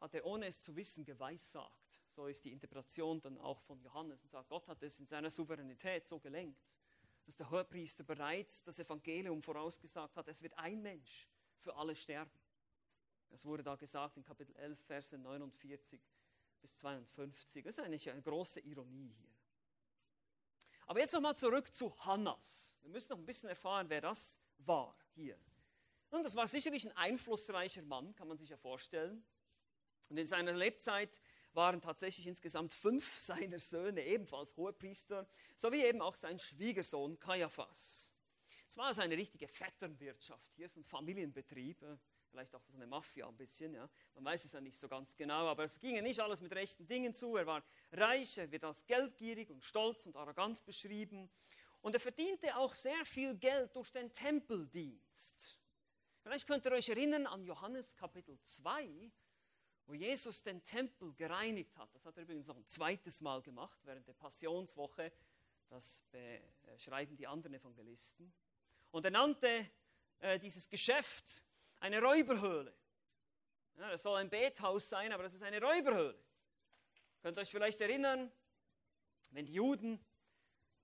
[0.00, 2.00] Hat er ohne es zu wissen geweissagt.
[2.14, 5.30] So ist die Interpretation dann auch von Johannes und sagt, Gott hat es in seiner
[5.30, 6.76] Souveränität so gelenkt,
[7.24, 12.32] dass der Hohepriester bereits das Evangelium vorausgesagt hat, es wird ein Mensch für alle sterben.
[13.30, 16.00] Das wurde da gesagt in Kapitel 11, Verse 49
[16.60, 17.64] bis 52.
[17.64, 19.31] Das ist eigentlich eine große Ironie hier.
[20.92, 22.76] Aber jetzt nochmal zurück zu Hannas.
[22.82, 25.38] Wir müssen noch ein bisschen erfahren, wer das war hier.
[26.10, 29.24] Und das war sicherlich ein einflussreicher Mann, kann man sich ja vorstellen.
[30.10, 31.22] Und in seiner Lebzeit
[31.54, 35.26] waren tatsächlich insgesamt fünf seiner Söhne ebenfalls Hohepriester,
[35.56, 38.12] sowie eben auch sein Schwiegersohn Kaiaphas.
[38.68, 40.52] Es war also eine richtige Vetternwirtschaft.
[40.56, 41.82] Hier ist ein Familienbetrieb
[42.32, 43.88] vielleicht auch so eine Mafia ein bisschen, ja.
[44.14, 46.52] Man weiß es ja nicht so ganz genau, aber es ging ja nicht alles mit
[46.52, 47.36] rechten Dingen zu.
[47.36, 51.30] Er war reich, er wird als geldgierig und stolz und arrogant beschrieben.
[51.82, 55.60] Und er verdiente auch sehr viel Geld durch den Tempeldienst.
[56.22, 59.10] Vielleicht könnt ihr euch erinnern an Johannes Kapitel 2,
[59.86, 61.94] wo Jesus den Tempel gereinigt hat.
[61.94, 65.12] Das hat er übrigens noch ein zweites Mal gemacht während der Passionswoche.
[65.68, 66.02] Das
[66.62, 68.32] beschreiben die anderen Evangelisten.
[68.90, 69.70] Und er nannte
[70.18, 71.42] äh, dieses Geschäft
[71.82, 72.72] eine Räuberhöhle.
[73.76, 76.16] Ja, das soll ein Bethaus sein, aber das ist eine Räuberhöhle.
[77.20, 78.30] Könnt ihr euch vielleicht erinnern,
[79.30, 80.04] wenn die Juden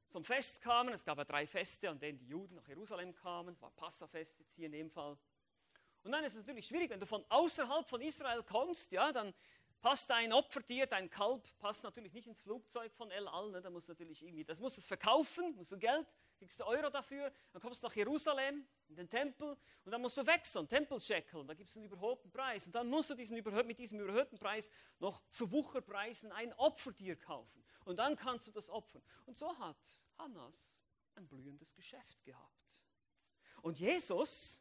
[0.08, 3.60] zum Fest kamen, es gab ja drei Feste, an denen die Juden nach Jerusalem kamen,
[3.60, 5.16] war Passafest jetzt hier in dem Fall.
[6.02, 9.34] Und dann ist es natürlich schwierig, wenn du von außerhalb von Israel kommst, ja, dann
[9.80, 13.70] passt dein Opfertier, dein Kalb, passt natürlich nicht ins Flugzeug von El Al, ne, da
[13.70, 16.06] musst natürlich irgendwie, das musst du verkaufen, musst du Geld,
[16.38, 20.16] kriegst du Euro dafür, dann kommst du nach Jerusalem, in den Tempel und dann musst
[20.16, 23.78] du wechseln, Tempelscheckel, da gibt es einen überhöhten Preis und dann musst du diesen mit
[23.78, 29.02] diesem überhöhten Preis noch zu Wucherpreisen ein Opfertier kaufen und dann kannst du das opfern.
[29.26, 29.76] Und so hat
[30.16, 30.80] Hannas
[31.16, 32.84] ein blühendes Geschäft gehabt.
[33.62, 34.60] Und Jesus,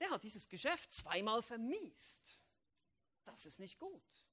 [0.00, 2.40] der hat dieses Geschäft zweimal vermiest.
[3.24, 4.27] Das ist nicht gut.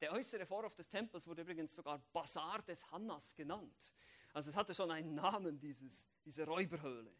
[0.00, 3.94] Der äußere Vorhof des Tempels wurde übrigens sogar Bazar des Hannas genannt.
[4.32, 7.14] Also es hatte schon einen Namen, dieses, diese Räuberhöhle.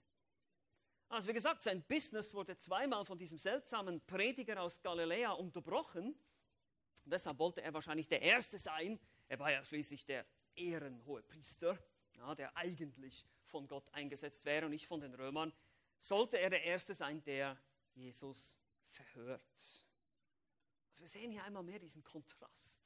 [1.08, 6.14] Also wie gesagt, sein Business wurde zweimal von diesem seltsamen Prediger aus Galiläa unterbrochen.
[7.04, 8.98] Und deshalb wollte er wahrscheinlich der Erste sein.
[9.28, 11.78] Er war ja schließlich der ehrenhohe Priester,
[12.14, 15.52] ja, der eigentlich von Gott eingesetzt wäre und nicht von den Römern.
[15.98, 17.58] Sollte er der Erste sein, der
[17.94, 19.86] Jesus verhört.
[20.90, 22.78] Also wir sehen hier einmal mehr diesen Kontrast.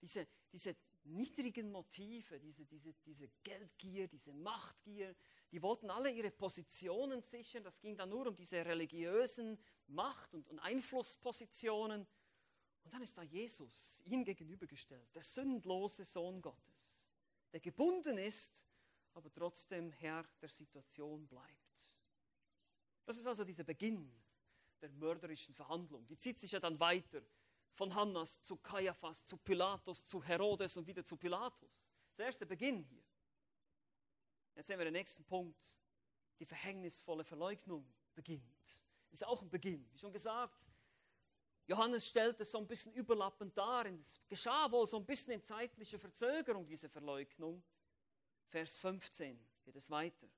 [0.00, 5.14] Diese, diese niedrigen Motive, diese, diese, diese Geldgier, diese Machtgier,
[5.50, 7.64] die wollten alle ihre Positionen sichern.
[7.64, 12.06] Das ging dann nur um diese religiösen Macht- und, und Einflusspositionen.
[12.84, 17.10] Und dann ist da Jesus, ihm gegenübergestellt, der sündlose Sohn Gottes,
[17.52, 18.66] der gebunden ist,
[19.12, 21.98] aber trotzdem Herr der Situation bleibt.
[23.04, 24.12] Das ist also dieser Beginn
[24.80, 26.06] der mörderischen Verhandlung.
[26.06, 27.22] Die zieht sich ja dann weiter
[27.72, 31.90] von Hannas zu Kaiaphas, zu Pilatus, zu Herodes und wieder zu Pilatus.
[32.10, 33.04] Das erste Beginn hier.
[34.54, 35.78] Jetzt sehen wir den nächsten Punkt.
[36.40, 38.82] Die verhängnisvolle Verleugnung beginnt.
[39.10, 39.88] Das ist auch ein Beginn.
[39.92, 40.68] Wie schon gesagt,
[41.66, 43.86] Johannes stellt es so ein bisschen überlappend dar.
[43.86, 47.62] Es geschah wohl so ein bisschen in zeitlicher Verzögerung, diese Verleugnung.
[48.48, 50.28] Vers 15 geht es weiter.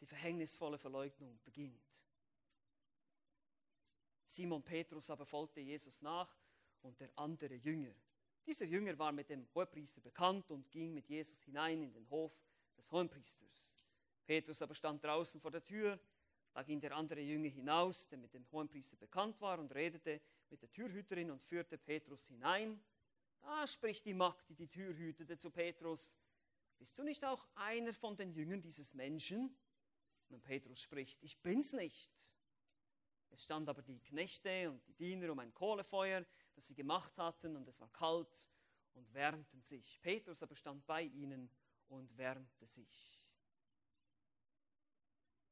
[0.00, 2.07] Die verhängnisvolle Verleugnung beginnt.
[4.28, 6.36] Simon Petrus aber folgte Jesus nach
[6.82, 7.94] und der andere Jünger.
[8.46, 12.44] Dieser Jünger war mit dem Hohepriester bekannt und ging mit Jesus hinein in den Hof
[12.76, 13.74] des Hohenpriesters.
[14.26, 15.98] Petrus aber stand draußen vor der Tür.
[16.52, 20.60] Da ging der andere Jünger hinaus, der mit dem Hohenpriester bekannt war, und redete mit
[20.60, 22.78] der Türhüterin und führte Petrus hinein.
[23.40, 26.18] Da spricht die Magd, die die Tür hütete, zu Petrus:
[26.78, 29.56] Bist du nicht auch einer von den Jüngern dieses Menschen?
[30.28, 32.28] Und Petrus spricht: Ich bin's nicht.
[33.30, 37.56] Es stand aber die Knechte und die Diener um ein Kohlefeuer, das sie gemacht hatten,
[37.56, 38.50] und es war kalt
[38.94, 40.00] und wärmten sich.
[40.00, 41.50] Petrus aber stand bei ihnen
[41.88, 43.18] und wärmte sich.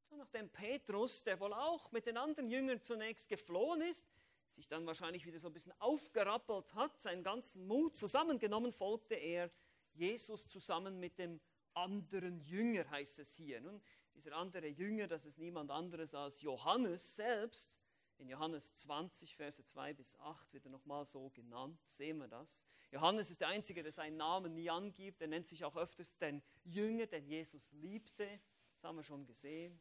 [0.08, 4.04] Und nachdem Petrus, der wohl auch mit den anderen Jüngern zunächst geflohen ist,
[4.50, 9.50] sich dann wahrscheinlich wieder so ein bisschen aufgerappelt hat, seinen ganzen Mut zusammengenommen, folgte er
[9.92, 11.40] Jesus zusammen mit dem
[11.74, 13.60] anderen Jünger, heißt es hier.
[13.60, 13.82] Nun,
[14.16, 17.78] dieser andere Jünger, das ist niemand anderes als Johannes selbst.
[18.18, 22.64] In Johannes 20, Verse 2 bis 8 wird er nochmal so genannt, sehen wir das.
[22.90, 25.20] Johannes ist der Einzige, der seinen Namen nie angibt.
[25.20, 28.40] Er nennt sich auch öfters den Jünger, den Jesus liebte.
[28.74, 29.78] Das haben wir schon gesehen.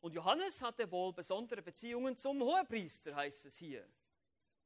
[0.00, 3.86] Und Johannes hatte wohl besondere Beziehungen zum Hohepriester, heißt es hier.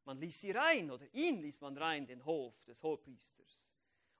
[0.04, 3.73] Man ließ sie rein, oder ihn ließ man rein, den Hof des Hohepriesters.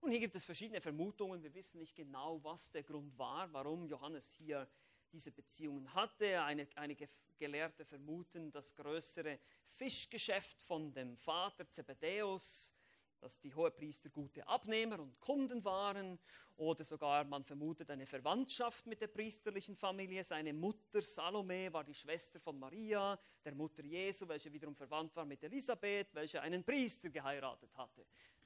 [0.05, 1.43] Und hier gibt es verschiedene Vermutungen.
[1.43, 4.69] Wir wissen nicht genau, was der Grund war, warum Johannes hier
[5.11, 6.43] diese Beziehungen hatte.
[6.43, 12.75] Eine, einige Gelehrte vermuten das größere Fischgeschäft von dem Vater Zebedäus,
[13.19, 16.19] dass die Hohepriester gute Abnehmer und Kunden waren.
[16.57, 20.23] Oder sogar man vermutet eine Verwandtschaft mit der priesterlichen Familie.
[20.23, 25.25] Seine Mutter Salome war die Schwester von Maria, der Mutter Jesu, welche wiederum verwandt war
[25.25, 28.05] mit Elisabeth, welche einen Priester geheiratet hatte.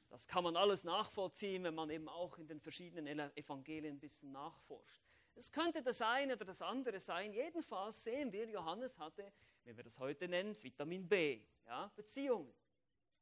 [0.09, 4.33] Das kann man alles nachvollziehen, wenn man eben auch in den verschiedenen Evangelien ein bisschen
[4.33, 5.03] nachforscht.
[5.35, 7.33] Es könnte das eine oder das andere sein.
[7.33, 9.33] Jedenfalls sehen wir, Johannes hatte,
[9.65, 12.53] wie wir das heute nennen, Vitamin B, ja, Beziehungen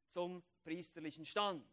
[0.07, 1.67] zum priesterlichen Stand.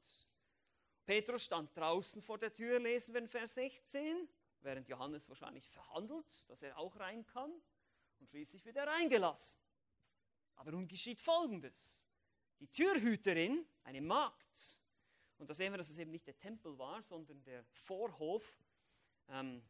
[1.07, 4.29] Petrus stand draußen vor der Tür, lesen wir in Vers 16,
[4.61, 7.53] während Johannes wahrscheinlich verhandelt, dass er auch rein kann.
[8.19, 9.61] Und schließlich wird er reingelassen.
[10.57, 12.03] Aber nun geschieht Folgendes.
[12.61, 14.83] Die Türhüterin, eine Magd,
[15.45, 18.57] Und da sehen wir, dass es eben nicht der Tempel war, sondern der Vorhof.
[19.29, 19.63] Ähm,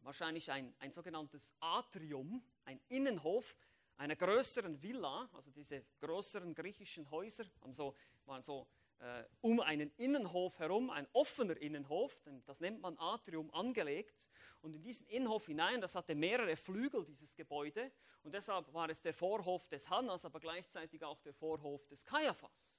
[0.00, 3.54] wahrscheinlich ein, ein sogenanntes Atrium, ein Innenhof
[3.98, 5.28] einer größeren Villa.
[5.34, 8.66] Also diese größeren griechischen Häuser haben so, waren so
[9.00, 14.30] äh, um einen Innenhof herum, ein offener Innenhof, das nennt man Atrium, angelegt.
[14.62, 17.92] Und in diesen Innenhof hinein, das hatte mehrere Flügel, dieses Gebäude.
[18.22, 22.77] Und deshalb war es der Vorhof des Hannas, aber gleichzeitig auch der Vorhof des Kaiaphas.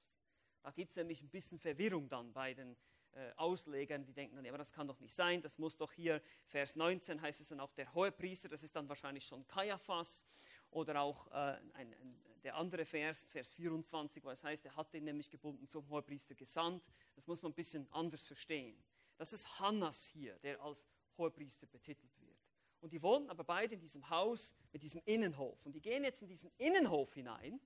[0.62, 2.76] Da gibt es nämlich ein bisschen Verwirrung dann bei den
[3.12, 5.92] äh, Auslegern, die denken dann, ja, aber das kann doch nicht sein, das muss doch
[5.92, 10.24] hier, Vers 19 heißt es dann auch der Hohepriester, das ist dann wahrscheinlich schon Kaiaphas.
[10.70, 14.94] Oder auch äh, ein, ein, der andere Vers, Vers 24, wo es heißt, er hat
[14.94, 16.88] ihn nämlich gebunden zum Hohepriester gesandt.
[17.16, 18.80] Das muss man ein bisschen anders verstehen.
[19.16, 20.86] Das ist Hannas hier, der als
[21.18, 22.38] Hohepriester betitelt wird.
[22.80, 25.66] Und die wohnen aber beide in diesem Haus mit diesem Innenhof.
[25.66, 27.60] Und die gehen jetzt in diesen Innenhof hinein,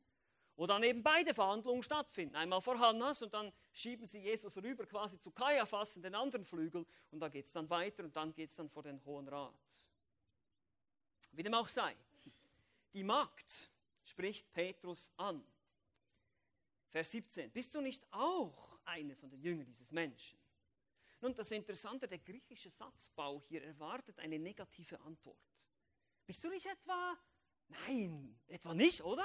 [0.57, 2.37] wo dann eben beide Verhandlungen stattfinden.
[2.37, 6.45] Einmal vor Hannas und dann schieben sie Jesus rüber quasi zu Kaiaphas in den anderen
[6.45, 9.29] Flügel und da geht es dann weiter und dann geht es dann vor den Hohen
[9.29, 9.55] Rat.
[11.33, 11.97] Wie dem auch sei.
[12.93, 13.71] Die Magd
[14.05, 15.45] spricht Petrus an.
[16.91, 17.51] Vers 17.
[17.51, 20.39] Bist du nicht auch eine von den Jüngern dieses Menschen?
[21.21, 25.39] Nun, das Interessante, der griechische Satzbau hier erwartet eine negative Antwort.
[26.27, 27.19] Bist du nicht etwa?
[27.69, 29.25] Nein, etwa nicht, oder?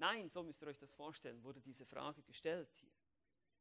[0.00, 2.90] Nein, so müsst ihr euch das vorstellen, wurde diese Frage gestellt hier.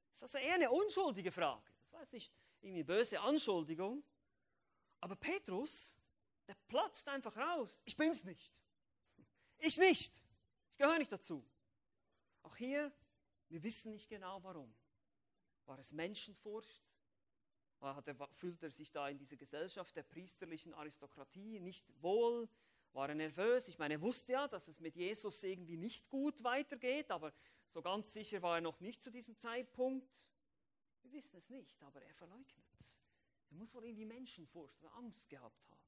[0.09, 1.69] Das ist also eher eine unschuldige Frage.
[1.81, 4.01] Das war jetzt nicht irgendwie böse Anschuldigung.
[5.01, 5.97] Aber Petrus,
[6.47, 7.81] der platzt einfach raus.
[7.83, 8.53] Ich bin's nicht.
[9.57, 10.13] Ich nicht.
[10.71, 11.45] Ich gehöre nicht dazu.
[12.43, 12.89] Auch hier,
[13.49, 14.73] wir wissen nicht genau warum.
[15.65, 16.87] War es Menschenfurcht?
[17.81, 22.47] Er, fühlt er sich da in dieser Gesellschaft der priesterlichen Aristokratie nicht wohl?
[22.93, 23.67] War er nervös?
[23.67, 27.33] Ich meine, er wusste ja, dass es mit Jesus irgendwie nicht gut weitergeht, aber
[27.69, 30.31] so ganz sicher war er noch nicht zu diesem Zeitpunkt.
[31.01, 32.65] Wir wissen es nicht, aber er verleugnet.
[33.51, 35.79] Er muss wohl irgendwie Menschenfurcht oder Angst gehabt haben.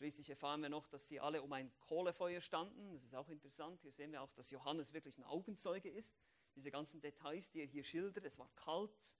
[0.00, 2.94] Schließlich erfahren wir noch, dass sie alle um ein Kohlefeuer standen.
[2.94, 3.82] Das ist auch interessant.
[3.82, 6.16] Hier sehen wir auch, dass Johannes wirklich ein Augenzeuge ist.
[6.54, 8.24] Diese ganzen Details, die er hier schildert.
[8.24, 9.14] Es war kalt.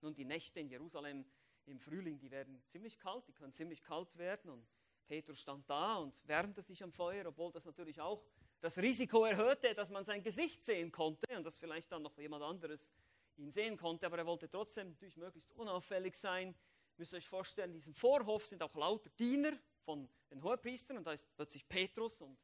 [0.00, 1.26] Nun, die Nächte in Jerusalem
[1.66, 3.28] im Frühling, die werden ziemlich kalt.
[3.28, 4.50] Die können ziemlich kalt werden.
[4.50, 4.66] Und
[5.06, 8.24] Petrus stand da und wärmte sich am Feuer, obwohl das natürlich auch
[8.60, 12.42] das Risiko erhöhte, dass man sein Gesicht sehen konnte und dass vielleicht dann noch jemand
[12.42, 12.94] anderes
[13.36, 14.06] ihn sehen konnte.
[14.06, 16.48] Aber er wollte trotzdem natürlich möglichst unauffällig sein.
[16.48, 19.52] Ihr müsst euch vorstellen, in diesem Vorhof sind auch lauter Diener
[19.84, 22.38] von den Hohepriestern und da ist plötzlich Petrus und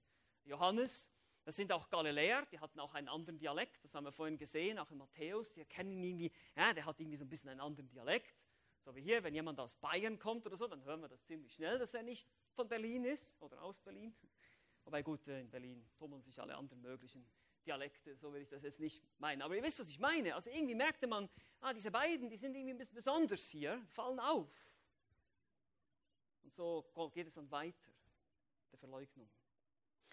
[0.45, 1.11] Johannes.
[1.45, 4.79] Das sind auch Galiläer, die hatten auch einen anderen Dialekt, das haben wir vorhin gesehen,
[4.79, 5.53] auch in Matthäus.
[5.53, 8.47] Die erkennen ihn irgendwie, ja, der hat irgendwie so ein bisschen einen anderen Dialekt.
[8.85, 11.55] So wie hier, wenn jemand aus Bayern kommt oder so, dann hören wir das ziemlich
[11.55, 14.15] schnell, dass er nicht von Berlin ist oder aus Berlin.
[14.85, 17.27] Wobei gut, äh, in Berlin tummeln sich alle anderen möglichen
[17.67, 19.43] Dialekte, so will ich das jetzt nicht meinen.
[19.43, 20.35] Aber ihr wisst, was ich meine.
[20.35, 21.29] Also irgendwie merkte man,
[21.61, 24.49] ah, diese beiden, die sind irgendwie ein bisschen besonders hier, fallen auf.
[26.43, 27.93] Und so geht es dann weiter,
[28.73, 29.29] der Verleugnung.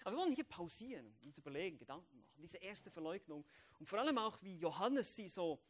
[0.04, 2.40] Aber wir wollen hier pausieren uns überlegen, Gedanken machen.
[2.40, 3.44] Diese erste Verleugnung
[3.78, 5.60] und vor allem auch, wie Johannes sie so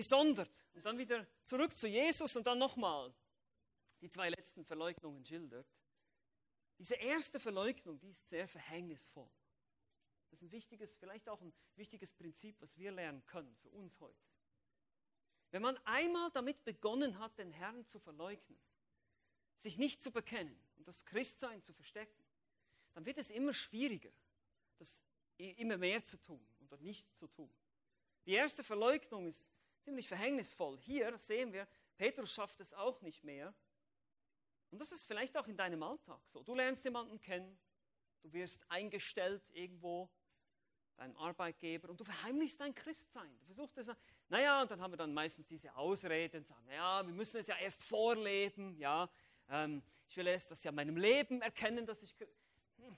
[0.00, 3.14] gesondert und dann wieder zurück zu Jesus und dann nochmal
[4.00, 5.66] die zwei letzten Verleugnungen schildert.
[6.78, 9.30] Diese erste Verleugnung, die ist sehr verhängnisvoll.
[10.30, 14.00] Das ist ein wichtiges, vielleicht auch ein wichtiges Prinzip, was wir lernen können für uns
[14.00, 14.24] heute.
[15.50, 18.58] Wenn man einmal damit begonnen hat, den Herrn zu verleugnen,
[19.56, 22.24] sich nicht zu bekennen und das Christsein zu verstecken,
[22.94, 24.12] dann wird es immer schwieriger,
[24.78, 25.04] das
[25.36, 27.52] immer mehr zu tun oder nicht zu tun.
[28.24, 30.78] Die erste Verleugnung ist ziemlich verhängnisvoll.
[30.78, 31.66] Hier sehen wir,
[31.96, 33.54] Petrus schafft es auch nicht mehr.
[34.70, 36.42] Und das ist vielleicht auch in deinem Alltag so.
[36.42, 37.58] Du lernst jemanden kennen,
[38.22, 40.08] du wirst eingestellt irgendwo,
[40.96, 43.36] deinem Arbeitgeber, und du verheimlichst dein Christsein.
[43.40, 43.90] Du versuchst es,
[44.28, 47.46] naja, und dann haben wir dann meistens diese Ausrede und sagen, naja, wir müssen es
[47.46, 49.10] ja erst vorleben, ja,
[49.48, 52.14] ähm, ich will erst das ja meinem Leben erkennen, dass ich.
[52.76, 52.96] Hm,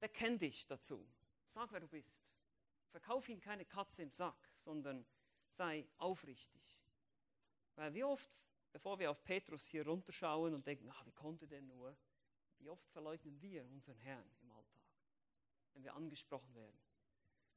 [0.00, 1.06] bekenn dich dazu.
[1.46, 2.22] Sag, wer du bist.
[2.90, 5.04] Verkauf ihn keine Katze im Sack, sondern
[5.58, 6.62] sei aufrichtig.
[7.74, 8.28] Weil wie oft,
[8.72, 11.96] bevor wir auf Petrus hier runterschauen und denken, ach, wie konnte der nur,
[12.58, 14.82] wie oft verleugnen wir unseren Herrn im Alltag,
[15.74, 16.78] wenn wir angesprochen werden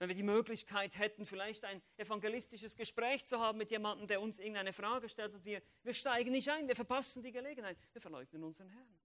[0.02, 4.40] wenn wir die Möglichkeit hätten, vielleicht ein evangelistisches Gespräch zu haben mit jemandem, der uns
[4.40, 8.44] irgendeine Frage stellt und wir, wir steigen nicht ein, wir verpassen die Gelegenheit, wir verleugnen
[8.44, 9.00] unseren Herrn.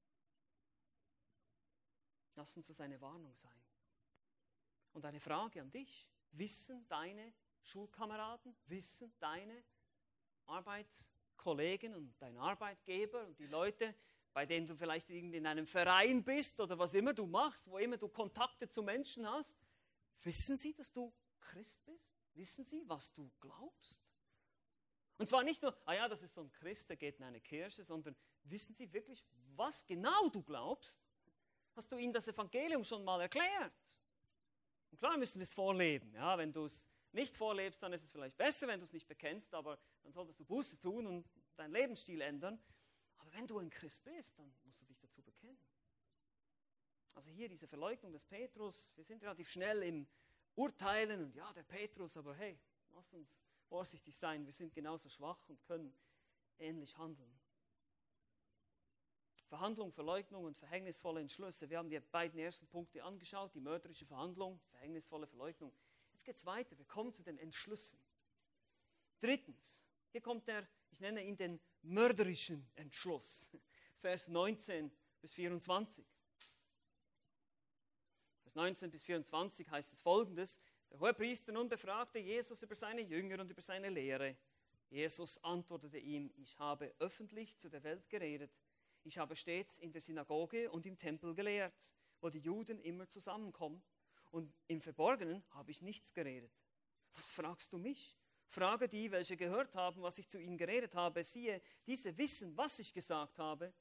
[2.34, 3.60] Lass uns das eine Warnung sein.
[4.94, 6.08] Und eine Frage an dich.
[6.30, 7.34] Wissen deine
[7.66, 9.64] Schulkameraden, wissen deine
[10.46, 13.94] Arbeitskollegen und dein Arbeitgeber und die Leute,
[14.32, 17.96] bei denen du vielleicht in einem Verein bist oder was immer du machst, wo immer
[17.96, 19.58] du Kontakte zu Menschen hast,
[20.22, 22.12] Wissen Sie, dass du Christ bist?
[22.34, 24.00] Wissen Sie, was du glaubst?
[25.18, 27.40] Und zwar nicht nur, ah ja, das ist so ein Christ, der geht in eine
[27.40, 29.24] Kirche, sondern wissen Sie wirklich,
[29.54, 31.00] was genau du glaubst?
[31.74, 33.72] Hast du ihnen das Evangelium schon mal erklärt?
[34.90, 36.12] Und klar müssen wir es vorleben.
[36.14, 39.08] Ja, wenn du es nicht vorlebst, dann ist es vielleicht besser, wenn du es nicht
[39.08, 42.62] bekennst, aber dann solltest du Buße tun und deinen Lebensstil ändern.
[43.16, 45.58] Aber wenn du ein Christ bist, dann musst du dich dazu bekennen.
[47.14, 50.06] Also hier diese Verleugnung des Petrus, wir sind relativ schnell im
[50.54, 52.58] Urteilen und ja, der Petrus, aber hey,
[52.90, 53.34] lasst uns
[53.68, 55.96] vorsichtig sein, wir sind genauso schwach und können
[56.58, 57.40] ähnlich handeln.
[59.48, 61.70] Verhandlung, Verleugnung und verhängnisvolle Entschlüsse.
[61.70, 65.72] Wir haben die beiden ersten Punkte angeschaut, die mörderische Verhandlung, verhängnisvolle Verleugnung.
[66.16, 68.00] Jetzt geht es weiter, wir kommen zu den Entschlüssen.
[69.20, 73.50] Drittens, hier kommt der, ich nenne ihn den mörderischen Entschluss.
[73.98, 76.06] Vers 19 bis 24.
[78.54, 80.58] 19 bis 24 heißt es folgendes.
[80.90, 84.38] Der Hohepriester nun befragte Jesus über seine Jünger und über seine Lehre.
[84.88, 88.58] Jesus antwortete ihm, ich habe öffentlich zu der Welt geredet.
[89.02, 93.82] Ich habe stets in der Synagoge und im Tempel gelehrt, wo die Juden immer zusammenkommen.
[94.30, 96.52] Und im Verborgenen habe ich nichts geredet.
[97.14, 98.16] Was fragst du mich?
[98.48, 101.24] Frage die, welche gehört haben, was ich zu ihnen geredet habe.
[101.24, 103.72] Siehe, diese wissen, was ich gesagt habe.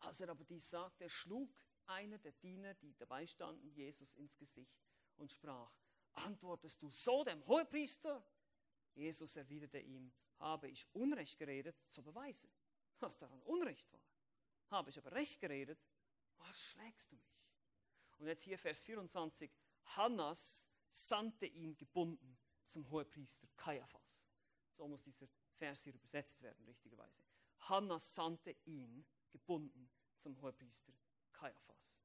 [0.00, 1.54] Als er aber dies sagte, schlug
[1.86, 4.78] einer der Diener, die dabei standen, Jesus ins Gesicht
[5.16, 5.72] und sprach,
[6.12, 8.24] antwortest du so dem Hohepriester?
[8.94, 12.48] Jesus erwiderte ihm, habe ich Unrecht geredet, so beweise,
[13.00, 14.04] was daran Unrecht war.
[14.70, 15.78] Habe ich aber Recht geredet,
[16.38, 17.40] was schlägst du mich?
[18.18, 19.50] Und jetzt hier Vers 24,
[19.84, 24.24] Hannas sandte ihn gebunden zum Hohepriester Kaiaphas.
[24.76, 27.22] So muss dieser Vers hier übersetzt werden, richtigerweise.
[27.60, 30.92] Hannas sandte ihn gebunden zum Hohepriester
[31.32, 32.00] Kaiaphas.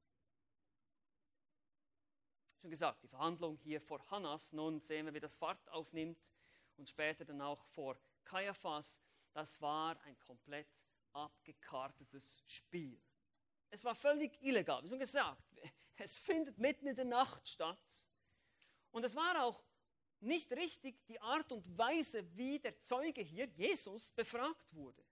[2.60, 6.32] Schon gesagt, die Verhandlung hier vor Hannas, nun sehen wir, wie das Fahrt aufnimmt
[6.76, 9.00] und später dann auch vor Kaiaphas,
[9.32, 10.68] das war ein komplett
[11.12, 13.00] abgekartetes Spiel.
[13.70, 15.42] Es war völlig illegal, wie schon gesagt,
[15.96, 18.08] es findet mitten in der Nacht statt.
[18.90, 19.62] Und es war auch
[20.20, 25.02] nicht richtig die Art und Weise, wie der Zeuge hier, Jesus, befragt wurde.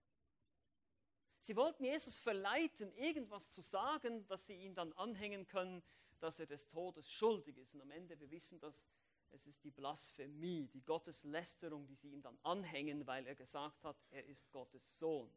[1.39, 5.83] Sie wollten Jesus verleiten, irgendwas zu sagen, dass sie ihn dann anhängen können,
[6.19, 7.75] dass er des Todes schuldig ist.
[7.75, 8.89] Und am Ende, wir wissen, dass
[9.31, 13.97] es ist die Blasphemie, die Gotteslästerung, die sie ihm dann anhängen, weil er gesagt hat,
[14.11, 15.31] er ist Gottes Sohn.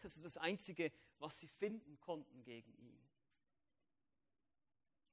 [0.00, 0.90] Das ist das Einzige,
[1.22, 3.08] was sie finden konnten gegen ihn.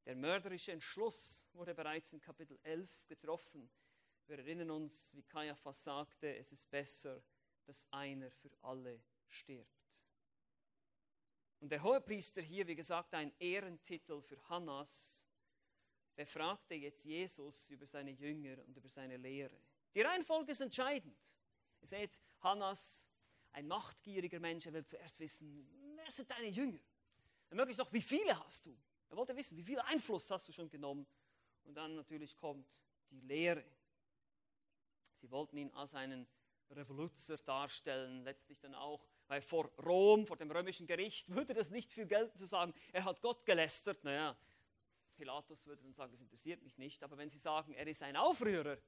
[0.06, 3.70] Der mörderische Entschluss wurde bereits in Kapitel 11 getroffen.
[4.26, 7.24] Wir erinnern uns, wie Kaiaphas sagte, es ist besser,
[7.66, 10.04] dass einer für alle stirbt.
[11.60, 15.28] Und der Hohepriester hier, wie gesagt, ein Ehrentitel für Hannas,
[16.16, 19.62] befragte jetzt Jesus über seine Jünger und über seine Lehre.
[19.94, 21.20] Die Reihenfolge ist entscheidend.
[21.82, 23.08] Ihr seht, Hannas,
[23.52, 25.68] ein machtgieriger Mensch, er will zuerst wissen,
[26.10, 26.80] wer sind deine Jünger?
[27.52, 28.76] Und möglichst noch, wie viele hast du?
[29.10, 31.06] Er wollte wissen, wie viel Einfluss hast du schon genommen?
[31.66, 32.68] Und dann natürlich kommt
[33.12, 33.64] die Lehre.
[35.14, 36.28] Sie wollten ihn als einen
[36.72, 41.94] Revoluzer darstellen, letztlich dann auch, weil vor Rom, vor dem römischen Gericht, würde das nicht
[41.94, 44.04] viel gelten zu sagen, er hat Gott gelästert.
[44.04, 44.36] Naja,
[45.16, 47.04] Pilatus würde dann sagen, es interessiert mich nicht.
[47.04, 48.80] Aber wenn Sie sagen, er ist ein Aufrührer,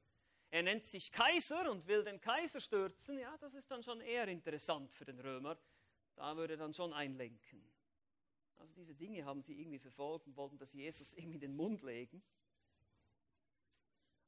[0.50, 4.28] er nennt sich Kaiser und will den Kaiser stürzen, ja, das ist dann schon eher
[4.28, 5.56] interessant für den Römer.
[6.16, 7.64] Da würde dann schon einlenken.
[8.58, 11.82] Also diese Dinge haben sie irgendwie verfolgt und wollten das Jesus irgendwie in den Mund
[11.82, 12.24] legen.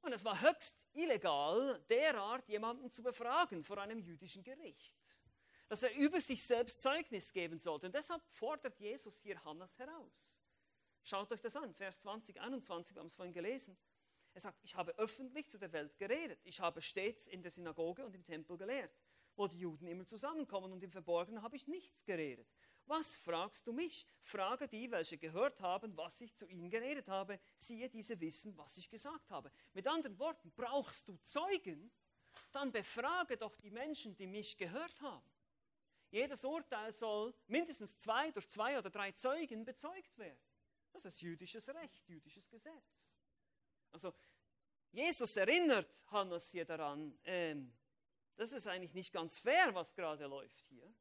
[0.02, 4.96] Und es war höchst illegal, derart jemanden zu befragen vor einem jüdischen Gericht.
[5.70, 7.86] Dass er über sich selbst Zeugnis geben sollte.
[7.86, 10.42] Und deshalb fordert Jesus hier Hannas heraus.
[11.04, 13.78] Schaut euch das an, Vers 20, 21, wir haben es vorhin gelesen.
[14.34, 16.40] Er sagt, ich habe öffentlich zu der Welt geredet.
[16.44, 18.92] Ich habe stets in der Synagoge und im Tempel gelehrt,
[19.36, 22.48] wo die Juden immer zusammenkommen und im Verborgenen habe ich nichts geredet.
[22.86, 24.06] Was fragst du mich?
[24.22, 27.40] Frage die, welche gehört haben, was ich zu ihnen geredet habe.
[27.56, 29.52] Siehe, diese wissen, was ich gesagt habe.
[29.74, 31.92] Mit anderen Worten, brauchst du Zeugen?
[32.52, 35.26] Dann befrage doch die Menschen, die mich gehört haben.
[36.10, 40.40] Jedes Urteil soll mindestens zwei durch zwei oder drei Zeugen bezeugt werden.
[40.92, 43.20] Das ist jüdisches Recht, jüdisches Gesetz.
[43.92, 44.14] Also
[44.92, 47.74] Jesus erinnert Hannas hier daran, ähm,
[48.36, 50.94] das ist eigentlich nicht ganz fair, was gerade läuft hier.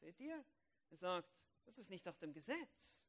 [0.00, 0.44] Seht ihr?
[0.90, 3.06] Er sagt, das ist nicht nach dem Gesetz.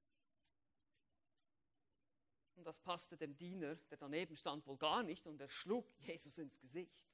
[2.55, 6.37] Und das passte dem Diener, der daneben stand, wohl gar nicht und er schlug Jesus
[6.37, 7.05] ins Gesicht.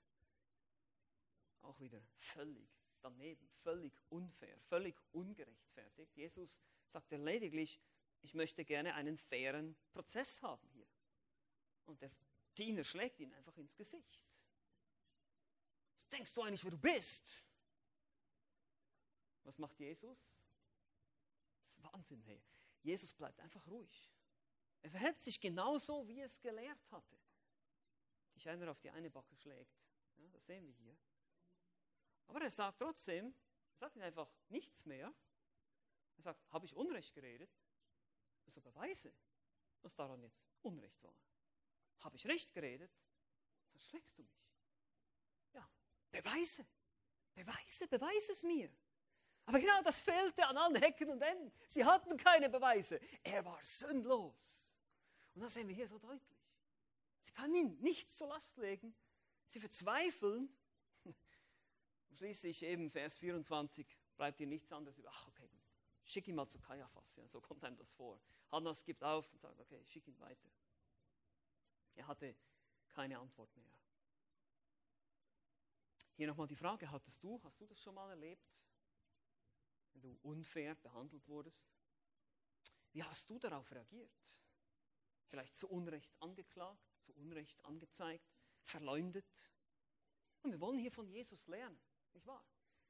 [1.62, 2.70] Auch wieder völlig
[3.01, 6.16] daneben, völlig unfair, völlig ungerechtfertigt.
[6.16, 7.80] Jesus sagte lediglich,
[8.22, 10.88] ich möchte gerne einen fairen Prozess haben hier.
[11.86, 12.12] Und der
[12.57, 14.22] Diener schlägt ihn einfach ins Gesicht.
[16.12, 17.32] Denkst du eigentlich, wer du bist?
[19.43, 20.39] Was macht Jesus?
[21.62, 22.43] Das ist Wahnsinn, hey.
[22.82, 24.12] Jesus bleibt einfach ruhig.
[24.82, 27.18] Er verhält sich genauso, wie er es gelehrt hatte.
[28.36, 29.80] Dich einer auf die eine Backe schlägt.
[30.18, 30.97] Ja, das sehen wir hier.
[32.28, 33.36] Aber er sagt trotzdem,
[33.74, 35.14] er sagt nicht einfach nichts mehr.
[36.18, 37.51] Er sagt, habe ich Unrecht geredet?
[38.45, 39.14] Also beweise,
[39.82, 41.16] was daran jetzt Unrecht war.
[41.99, 42.91] Habe ich Recht geredet?
[43.72, 44.51] Dann schlägst du mich.
[46.12, 46.66] Beweise.
[47.34, 48.70] Beweise, beweise es mir.
[49.45, 51.51] Aber genau das fehlte an allen Hecken und Enden.
[51.68, 52.99] Sie hatten keine Beweise.
[53.24, 54.78] Er war sündlos.
[55.34, 56.39] Und das sehen wir hier so deutlich.
[57.22, 58.93] Sie kann ihm nichts zur Last legen.
[59.47, 60.49] Sie verzweifeln.
[61.03, 64.97] Und schließlich eben Vers 24 bleibt ihr nichts anderes.
[65.07, 65.49] Ach, okay.
[66.03, 67.16] Schick ihn mal zu Kaiaphas.
[67.16, 68.20] Ja, so kommt einem das vor.
[68.51, 70.49] Hannas gibt auf und sagt, okay, schick ihn weiter.
[71.95, 72.36] Er hatte
[72.89, 73.72] keine Antwort mehr.
[76.22, 78.63] Hier nochmal die Frage, hattest du, hast du das schon mal erlebt?
[79.93, 81.67] wenn du unfair behandelt wurdest?
[82.91, 84.39] Wie hast du darauf reagiert?
[85.26, 88.24] Vielleicht zu Unrecht angeklagt, zu Unrecht angezeigt,
[88.61, 89.51] verleumdet?
[90.43, 91.82] Und wir wollen hier von Jesus lernen,
[92.13, 92.45] nicht wahr?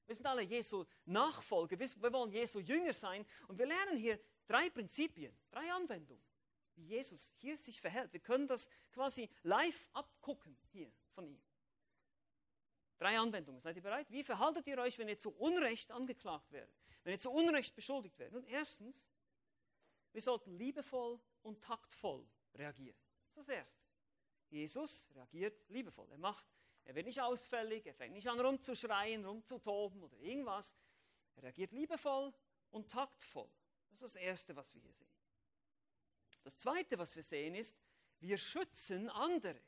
[0.08, 4.70] Wir sind alle Jesu Nachfolger, wir wollen Jesu Jünger sein und wir lernen hier drei
[4.70, 6.26] Prinzipien, drei Anwendungen,
[6.76, 8.12] wie Jesus hier sich verhält.
[8.12, 11.42] Wir können das quasi live abgucken hier von ihm.
[13.02, 13.60] Drei Anwendungen.
[13.60, 14.12] Seid ihr bereit?
[14.12, 16.76] Wie verhaltet ihr euch, wenn ihr zu Unrecht angeklagt werdet?
[17.04, 18.36] Wenn ihr zu Unrecht beschuldigt werdet?
[18.36, 19.10] Nun, erstens,
[20.12, 22.24] wir sollten liebevoll und taktvoll
[22.54, 22.96] reagieren.
[23.34, 23.82] Das ist das Erste.
[24.50, 26.12] Jesus reagiert liebevoll.
[26.12, 26.46] Er macht,
[26.84, 30.76] er wird nicht ausfällig, er fängt nicht an rumzuschreien, rumzutoben oder irgendwas.
[31.38, 32.32] Er reagiert liebevoll
[32.70, 33.50] und taktvoll.
[33.90, 35.10] Das ist das Erste, was wir hier sehen.
[36.44, 37.76] Das Zweite, was wir sehen, ist,
[38.20, 39.60] wir schützen andere.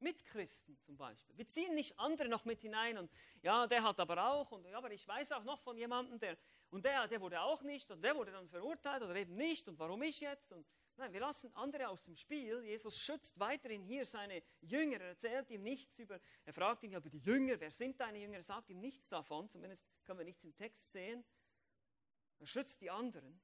[0.00, 1.36] Mitchristen zum Beispiel.
[1.36, 3.10] Wir ziehen nicht andere noch mit hinein und
[3.42, 6.36] ja, der hat aber auch und ja, aber ich weiß auch noch von jemandem, der
[6.70, 9.78] und der, der wurde auch nicht und der wurde dann verurteilt oder eben nicht und
[9.78, 10.66] warum ich jetzt und
[10.96, 12.62] nein, wir lassen andere aus dem Spiel.
[12.64, 16.98] Jesus schützt weiterhin hier seine Jünger, er erzählt ihm nichts über, er fragt ihn ja
[16.98, 20.24] über die Jünger, wer sind deine Jünger, er sagt ihm nichts davon, zumindest können wir
[20.24, 21.24] nichts im Text sehen.
[22.38, 23.40] Er schützt die anderen.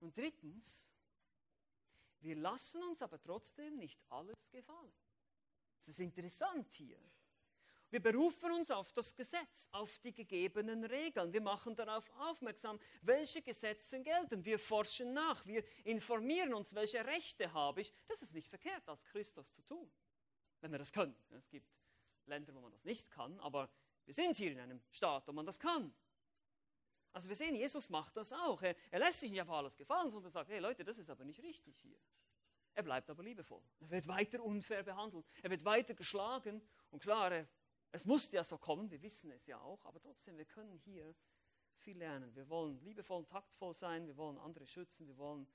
[0.00, 0.92] Und drittens,
[2.20, 4.92] wir lassen uns aber trotzdem nicht alles gefallen.
[5.78, 6.98] Das ist interessant hier.
[7.90, 11.32] Wir berufen uns auf das Gesetz, auf die gegebenen Regeln.
[11.32, 14.44] Wir machen darauf aufmerksam, welche Gesetze gelten.
[14.44, 17.92] Wir forschen nach, wir informieren uns, welche Rechte habe ich.
[18.08, 19.88] Das ist nicht verkehrt, als Christ das zu tun,
[20.60, 21.16] wenn wir das können.
[21.30, 21.70] Es gibt
[22.26, 23.70] Länder, wo man das nicht kann, aber
[24.04, 25.94] wir sind hier in einem Staat, wo man das kann.
[27.12, 28.60] Also wir sehen, Jesus macht das auch.
[28.62, 31.24] Er, er lässt sich nicht auf alles gefallen, sondern sagt, hey Leute, das ist aber
[31.24, 31.98] nicht richtig hier.
[32.76, 33.62] Er bleibt aber liebevoll.
[33.80, 35.26] Er wird weiter unfair behandelt.
[35.42, 36.60] Er wird weiter geschlagen.
[36.90, 37.48] Und klar, er,
[37.90, 41.14] es musste ja so kommen, wir wissen es ja auch, aber trotzdem, wir können hier
[41.72, 42.34] viel lernen.
[42.34, 45.48] Wir wollen liebevoll und taktvoll sein, wir wollen andere schützen, wir wollen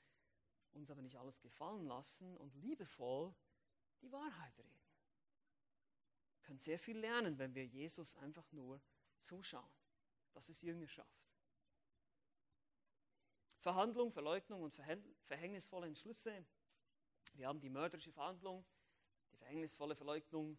[0.72, 3.36] uns aber nicht alles gefallen lassen und liebevoll
[4.01, 4.82] die Wahrheit reden.
[6.34, 8.82] Wir können sehr viel lernen, wenn wir Jesus einfach nur
[9.19, 9.69] zuschauen.
[10.34, 11.22] Das ist Jüngerschaft.
[13.59, 16.43] Verhandlung, Verleugnung und verhängnisvolle Entschlüsse
[17.34, 18.65] wir haben die mörderische Verhandlung,
[19.32, 20.57] die verhängnisvolle Verleugnung,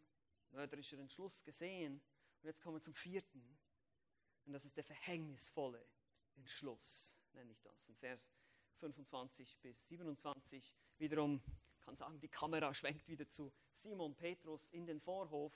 [0.51, 2.03] mörderischer Entschluss gesehen.
[2.41, 3.59] Und jetzt kommen wir zum vierten.
[4.45, 5.87] Und das ist der verhängnisvolle
[6.35, 7.89] Entschluss, nenne ich das.
[7.89, 8.33] In Vers
[8.79, 11.43] 25 bis 27 wiederum,
[11.83, 15.53] kann sagen, die Kamera schwenkt wieder zu Simon Petrus in den Vorhof.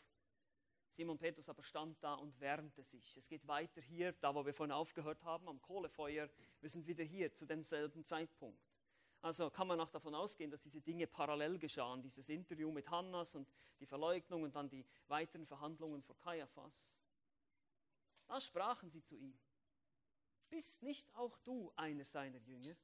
[0.91, 3.17] Simon Petrus aber stand da und wärmte sich.
[3.17, 6.29] Es geht weiter hier, da wo wir vorhin aufgehört haben, am Kohlefeuer.
[6.61, 8.66] Wir sind wieder hier zu demselben Zeitpunkt.
[9.27, 12.01] Also kann man auch davon ausgehen, dass diese Dinge parallel geschahen.
[12.01, 13.49] Dieses Interview mit Hannas und
[13.81, 16.97] die Verleugnung und dann die weiteren Verhandlungen vor Kaiaphas.
[18.29, 19.37] Da sprachen sie zu ihm.
[20.49, 22.77] Bist nicht auch du einer seiner Jünger?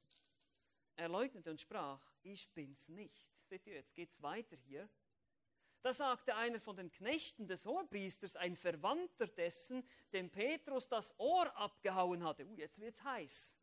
[0.97, 3.25] Er leugnete und sprach, ich bin's nicht.
[3.45, 4.89] Seht ihr, jetzt geht's weiter hier.
[5.81, 11.55] Da sagte einer von den Knechten des Hohepriesters, ein Verwandter dessen, dem Petrus das Ohr
[11.55, 12.45] abgehauen hatte.
[12.45, 13.55] Uh, jetzt wird's heiß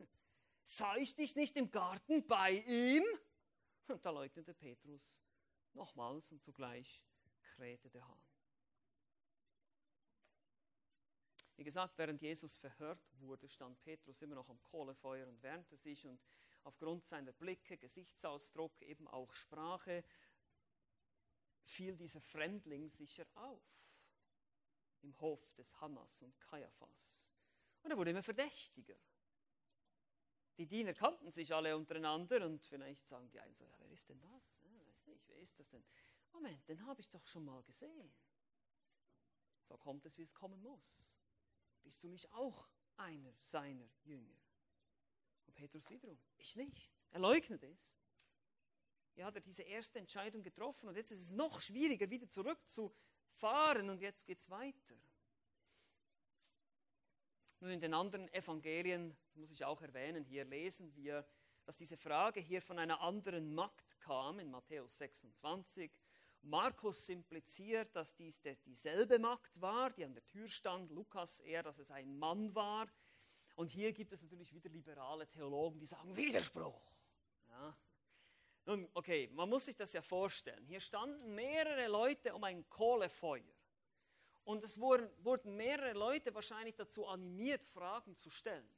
[0.71, 3.05] sah ich dich nicht im Garten bei ihm?
[3.89, 5.21] Und da leugnete Petrus
[5.73, 7.03] nochmals und zugleich
[7.43, 8.23] krähte der Hahn.
[11.57, 16.07] Wie gesagt, während Jesus verhört wurde, stand Petrus immer noch am Kohlefeuer und wärmte sich
[16.07, 16.21] und
[16.63, 20.05] aufgrund seiner Blicke, Gesichtsausdruck, eben auch Sprache,
[21.63, 24.01] fiel dieser Fremdling sicher auf
[25.03, 27.31] im Hof des Hannas und Kaiaphas.
[27.83, 28.97] Und er wurde immer verdächtiger.
[30.61, 34.07] Die Diener kannten sich alle untereinander und vielleicht sagen die einen so, ja, wer ist
[34.11, 34.61] denn das?
[34.61, 35.83] Ja, weiß nicht, wer ist das denn?
[36.35, 38.13] Moment, den habe ich doch schon mal gesehen.
[39.63, 41.11] so kommt es, wie es kommen muss.
[41.83, 44.37] Bist du nicht auch einer seiner Jünger?
[45.47, 46.93] Und Petrus wiederum, ich nicht.
[47.09, 47.97] Er leugnet es.
[49.15, 53.89] Ja, hat er diese erste Entscheidung getroffen und jetzt ist es noch schwieriger, wieder zurückzufahren
[53.89, 54.97] und jetzt geht es weiter.
[57.61, 61.27] Nun in den anderen Evangelien, muss ich auch erwähnen, hier lesen wir,
[61.65, 65.91] dass diese Frage hier von einer anderen Magd kam in Matthäus 26.
[66.43, 70.91] Markus impliziert, dass dies der, dieselbe Magd war, die an der Tür stand.
[70.91, 72.89] Lukas eher, dass es ein Mann war.
[73.57, 76.95] Und hier gibt es natürlich wieder liberale Theologen, die sagen Widerspruch.
[77.49, 77.77] Ja.
[78.67, 80.65] Nun, okay, man muss sich das ja vorstellen.
[80.67, 83.43] Hier standen mehrere Leute um ein Kohlefeuer.
[84.45, 88.69] Und es wurden, wurden mehrere Leute wahrscheinlich dazu animiert, Fragen zu stellen.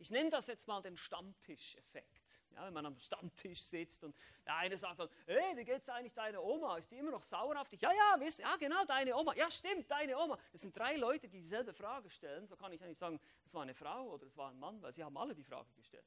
[0.00, 2.40] Ich nenne das jetzt mal den Stammtischeffekt.
[2.52, 6.14] Ja, wenn man am Stammtisch sitzt und der eine sagt dann, hey, wie geht's eigentlich
[6.14, 6.78] deiner Oma?
[6.78, 7.82] Ist die immer noch sauer auf dich?
[7.82, 9.34] Ja, ja, wiss, ja, genau, deine Oma.
[9.34, 10.38] Ja, stimmt, deine Oma.
[10.52, 12.46] Das sind drei Leute, die dieselbe Frage stellen.
[12.46, 14.94] So kann ich eigentlich sagen, es war eine Frau oder es war ein Mann, weil
[14.94, 16.06] sie haben alle die Frage gestellt.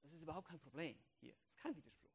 [0.00, 1.34] Das ist überhaupt kein Problem hier.
[1.44, 2.10] Das ist kein Widerspruch.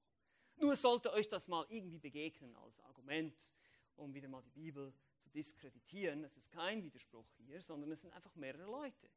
[0.56, 3.54] Nur sollte euch das mal irgendwie begegnen als Argument,
[3.96, 6.24] um wieder mal die Bibel zu diskreditieren.
[6.24, 9.08] Es ist kein Widerspruch hier, sondern es sind einfach mehrere Leute,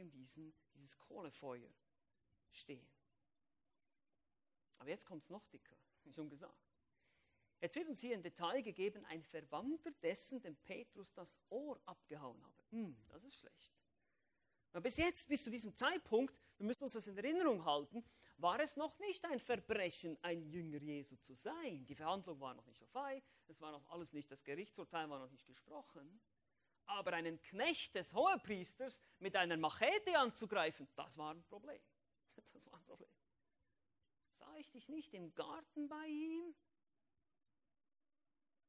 [0.00, 1.70] um diesen, dieses Kohlefeuer
[2.50, 2.88] stehen.
[4.78, 6.68] Aber jetzt kommt es noch dicker, wie schon gesagt.
[7.60, 12.40] Jetzt wird uns hier ein Detail gegeben, ein Verwandter dessen, dem Petrus das Ohr abgehauen
[12.44, 12.62] habe.
[12.70, 13.74] Hm, das ist schlecht.
[14.72, 18.04] Aber bis jetzt, bis zu diesem Zeitpunkt, wir müssen uns das in Erinnerung halten,
[18.36, 21.84] war es noch nicht ein Verbrechen, ein Jünger Jesu zu sein.
[21.86, 25.30] Die Verhandlung war noch nicht vorbei, es war noch alles nicht, das Gerichtsurteil war noch
[25.30, 26.20] nicht gesprochen.
[26.88, 31.80] Aber einen Knecht des Hohepriesters mit einer Machete anzugreifen, das war ein Problem.
[32.52, 33.10] Das war ein Problem.
[34.32, 36.54] Sah ich dich nicht im Garten bei ihm?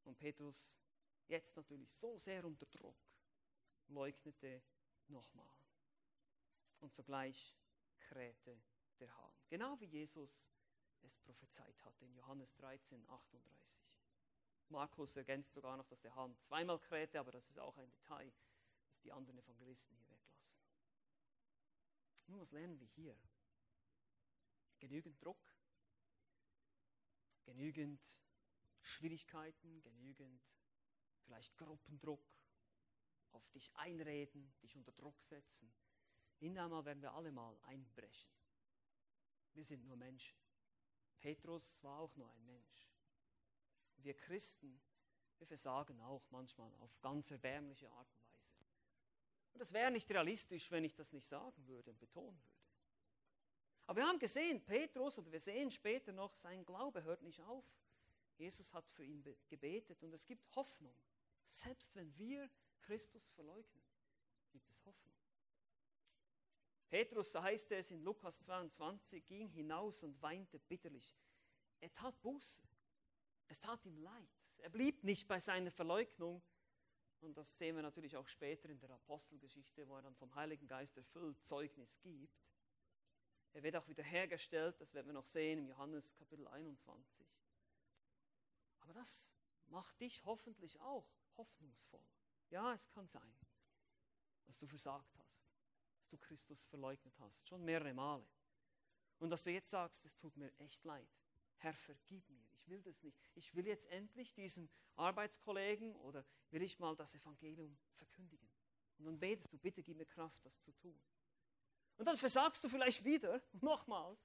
[0.04, 0.80] Und Petrus,
[1.28, 2.98] jetzt natürlich so sehr unter Druck,
[3.88, 4.62] leugnete
[5.08, 5.56] nochmal.
[6.80, 7.56] Und sogleich
[8.00, 8.62] krähte
[9.00, 9.34] der Hahn.
[9.50, 10.52] Genau wie Jesus
[11.02, 13.86] es prophezeit hatte in Johannes 13, 38.
[14.70, 18.32] Markus ergänzt sogar noch, dass der Hahn zweimal krähte, aber das ist auch ein Detail,
[18.88, 20.60] das die anderen Evangelisten hier weglassen.
[22.30, 23.20] Nun, was lernen wir hier?
[24.78, 25.44] Genügend Druck,
[27.44, 28.22] genügend
[28.82, 30.48] Schwierigkeiten, genügend
[31.24, 32.24] vielleicht Gruppendruck,
[33.32, 35.74] auf dich einreden, dich unter Druck setzen.
[36.40, 38.32] Irgendwann werden wir alle mal einbrechen.
[39.54, 40.40] Wir sind nur Menschen.
[41.20, 42.90] Petrus war auch nur ein Mensch.
[44.04, 44.82] Wir Christen,
[45.38, 48.56] wir versagen auch manchmal auf ganz erbärmliche Art und Weise.
[49.54, 52.60] Und das wäre nicht realistisch, wenn ich das nicht sagen würde und betonen würde.
[53.88, 57.66] Aber wir haben gesehen, Petrus, und wir sehen später noch, sein Glaube hört nicht auf.
[58.38, 60.96] Jesus hat für ihn gebetet und es gibt Hoffnung.
[61.46, 62.50] Selbst wenn wir
[62.82, 63.84] Christus verleugnen,
[64.52, 65.16] gibt es Hoffnung.
[66.88, 71.16] Petrus, so heißt es in Lukas 22, ging hinaus und weinte bitterlich.
[71.80, 72.62] Er tat Buße.
[73.50, 74.30] Es tat ihm leid.
[74.60, 76.42] Er blieb nicht bei seiner Verleugnung.
[77.20, 80.68] Und das sehen wir natürlich auch später in der Apostelgeschichte, wo er dann vom Heiligen
[80.68, 82.48] Geist erfüllt Zeugnis gibt.
[83.52, 87.28] Er wird auch wiederhergestellt, das werden wir noch sehen im Johannes Kapitel 21.
[88.80, 89.34] Aber das
[89.68, 92.06] macht dich hoffentlich auch hoffnungsvoll.
[92.52, 93.36] Ja, es kann sein,
[94.46, 95.50] dass du versagt hast
[96.10, 98.28] du Christus verleugnet hast, schon mehrere Male.
[99.20, 101.10] Und dass du jetzt sagst, es tut mir echt leid.
[101.58, 102.39] Herr, vergib mir,
[102.70, 103.18] will das nicht.
[103.36, 108.50] Ich will jetzt endlich diesem Arbeitskollegen oder will ich mal das Evangelium verkündigen.
[108.98, 111.00] Und dann betest du, bitte gib mir Kraft, das zu tun.
[111.98, 114.18] Und dann versagst du vielleicht wieder, nochmal.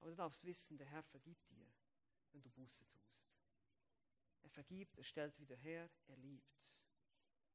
[0.00, 1.66] Aber du darfst wissen, der Herr vergibt dir,
[2.32, 3.30] wenn du Buße tust.
[4.42, 6.84] Er vergibt, er stellt wieder her, er liebt.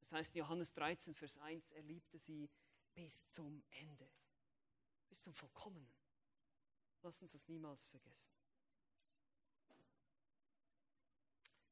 [0.00, 2.50] Das heißt, Johannes 13, Vers 1, er liebte sie
[2.94, 4.10] bis zum Ende,
[5.08, 5.94] bis zum Vollkommenen.
[7.02, 8.39] Lass uns das niemals vergessen.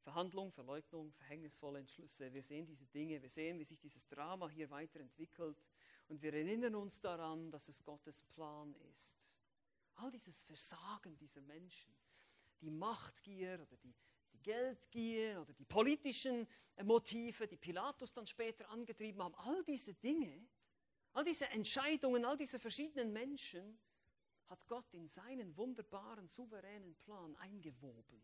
[0.09, 2.33] Verhandlung, Verleugnung, verhängnisvolle Entschlüsse.
[2.33, 5.63] Wir sehen diese Dinge, wir sehen, wie sich dieses Drama hier weiterentwickelt
[6.09, 9.31] und wir erinnern uns daran, dass es Gottes Plan ist.
[9.97, 11.95] All dieses Versagen dieser Menschen,
[12.63, 13.95] die Machtgier oder die,
[14.33, 16.49] die Geldgier oder die politischen
[16.83, 20.49] Motive, die Pilatus dann später angetrieben haben, all diese Dinge
[21.13, 23.79] All diese Entscheidungen, all diese verschiedenen Menschen
[24.47, 28.23] hat Gott in seinen wunderbaren, souveränen Plan eingewoben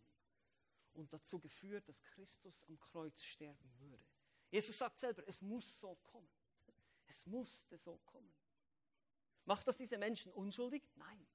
[0.95, 4.05] und dazu geführt, dass Christus am Kreuz sterben würde.
[4.51, 6.30] Jesus sagt selber, es muss so kommen.
[7.07, 8.32] Es musste so kommen.
[9.45, 10.82] Macht das diese Menschen unschuldig?
[10.95, 11.26] Nein.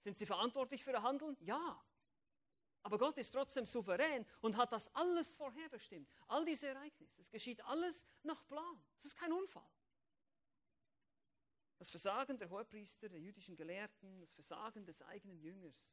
[0.00, 1.36] Sind sie verantwortlich für ihr Handeln?
[1.40, 1.82] Ja.
[2.82, 6.08] Aber Gott ist trotzdem souverän und hat das alles vorherbestimmt.
[6.26, 7.20] All diese Ereignisse.
[7.20, 8.82] Es geschieht alles nach Plan.
[8.98, 9.68] Es ist kein Unfall.
[11.78, 15.90] Das Versagen der Hohepriester, der jüdischen Gelehrten, das Versagen des eigenen Jüngers.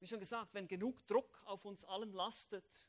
[0.00, 2.88] Wie schon gesagt, wenn genug Druck auf uns allen lastet,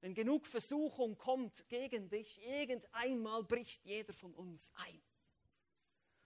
[0.00, 5.02] wenn genug Versuchung kommt gegen dich, irgendeinmal bricht jeder von uns ein.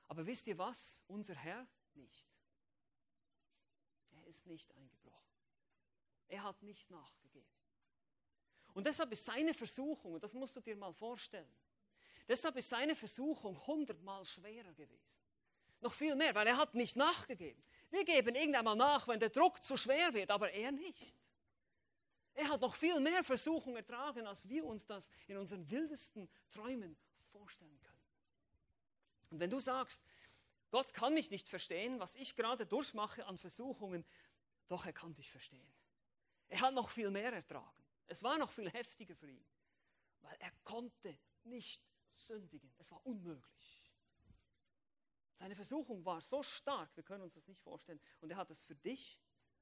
[0.09, 1.05] Aber wisst ihr was?
[1.07, 2.29] Unser Herr nicht.
[4.11, 5.29] Er ist nicht eingebrochen.
[6.27, 7.47] Er hat nicht nachgegeben.
[8.75, 11.53] Und deshalb ist seine Versuchung, und das musst du dir mal vorstellen,
[12.27, 15.23] deshalb ist seine Versuchung hundertmal schwerer gewesen.
[15.81, 17.63] Noch viel mehr, weil er hat nicht nachgegeben.
[17.91, 21.15] Wir geben irgendwann mal nach, wenn der Druck zu schwer wird, aber er nicht.
[22.35, 26.97] Er hat noch viel mehr Versuchung ertragen, als wir uns das in unseren wildesten Träumen
[27.19, 27.99] vorstellen können.
[29.31, 30.03] Und wenn du sagst,
[30.71, 34.05] Gott kann mich nicht verstehen, was ich gerade durchmache an Versuchungen,
[34.69, 35.73] doch er kann dich verstehen.
[36.49, 37.83] Er hat noch viel mehr ertragen.
[38.07, 39.47] Es war noch viel heftiger für ihn,
[40.21, 41.83] weil er konnte nicht
[42.17, 42.73] sündigen.
[42.79, 43.78] Es war unmöglich.
[45.39, 48.01] Seine Versuchung war so stark, wir können uns das nicht vorstellen.
[48.21, 49.21] Und er hat es für dich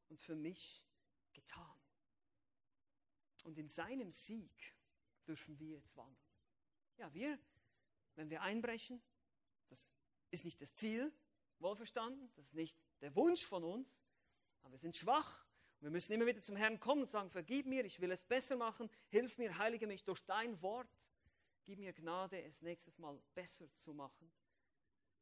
[0.09, 0.83] und für mich
[1.35, 1.79] getan.
[3.45, 4.75] Und in seinem Sieg
[5.27, 6.17] dürfen wir jetzt wandeln.
[6.97, 7.39] Ja, wir,
[8.15, 9.03] wenn wir einbrechen,
[9.69, 9.93] das
[10.31, 11.13] ist nicht das Ziel,
[11.59, 14.03] wohlverstanden, das ist nicht der Wunsch von uns,
[14.63, 15.47] aber wir sind schwach.
[15.81, 18.57] Wir müssen immer wieder zum Herrn kommen und sagen, vergib mir, ich will es besser
[18.57, 20.89] machen, hilf mir, heilige mich durch dein Wort,
[21.65, 24.33] gib mir Gnade, es nächstes Mal besser zu machen.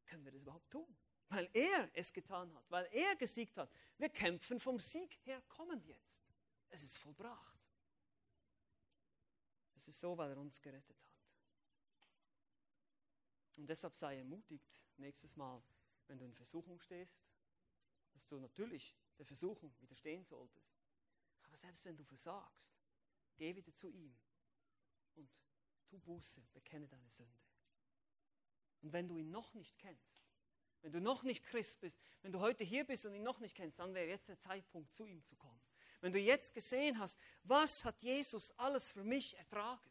[0.05, 0.95] Können wir das überhaupt tun?
[1.29, 3.71] Weil er es getan hat, weil er gesiegt hat.
[3.97, 6.23] Wir kämpfen vom Sieg her kommend jetzt.
[6.69, 7.59] Es ist vollbracht.
[9.75, 11.15] Es ist so, weil er uns gerettet hat.
[13.57, 15.63] Und deshalb sei ermutigt, nächstes Mal,
[16.07, 17.25] wenn du in Versuchung stehst,
[18.11, 20.75] dass du natürlich der Versuchung widerstehen solltest.
[21.43, 22.75] Aber selbst wenn du versagst,
[23.35, 24.17] geh wieder zu ihm
[25.15, 25.29] und
[25.87, 27.44] tu Buße, bekenne deine Sünde.
[28.81, 30.23] Und wenn du ihn noch nicht kennst,
[30.81, 33.55] wenn du noch nicht Christ bist, wenn du heute hier bist und ihn noch nicht
[33.55, 35.59] kennst, dann wäre jetzt der Zeitpunkt, zu ihm zu kommen.
[36.01, 39.89] Wenn du jetzt gesehen hast, was hat Jesus alles für mich ertragen?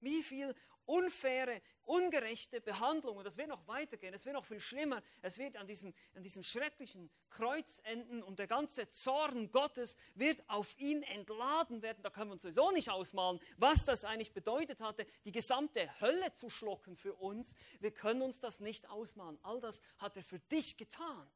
[0.00, 0.54] Wie viel
[0.86, 5.56] unfaire, ungerechte Behandlung, und das wird noch weitergehen, es wird noch viel schlimmer, es wird
[5.56, 11.02] an diesem, an diesem schrecklichen Kreuz enden und der ganze Zorn Gottes wird auf ihn
[11.02, 12.02] entladen werden.
[12.02, 16.32] Da können wir uns sowieso nicht ausmalen, was das eigentlich bedeutet hatte, die gesamte Hölle
[16.34, 17.54] zu schlucken für uns.
[17.80, 19.38] Wir können uns das nicht ausmalen.
[19.42, 21.30] All das hat er für dich getan.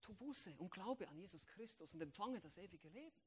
[0.00, 3.20] Tu Buße und glaube an Jesus Christus und empfange das ewige Leben.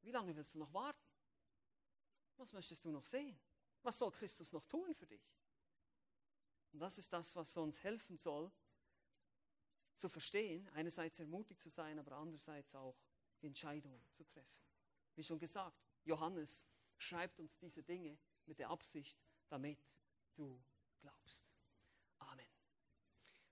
[0.00, 1.15] Wie lange willst du noch warten?
[2.36, 3.38] Was möchtest du noch sehen?
[3.82, 5.32] Was soll Christus noch tun für dich?
[6.72, 8.52] Und das ist das, was uns helfen soll,
[9.96, 12.96] zu verstehen, einerseits ermutigt zu sein, aber andererseits auch
[13.40, 14.62] die Entscheidung zu treffen.
[15.14, 16.66] Wie schon gesagt, Johannes
[16.98, 19.18] schreibt uns diese Dinge mit der Absicht,
[19.48, 19.98] damit
[20.34, 20.62] du
[21.00, 21.46] glaubst.
[22.18, 22.46] Amen.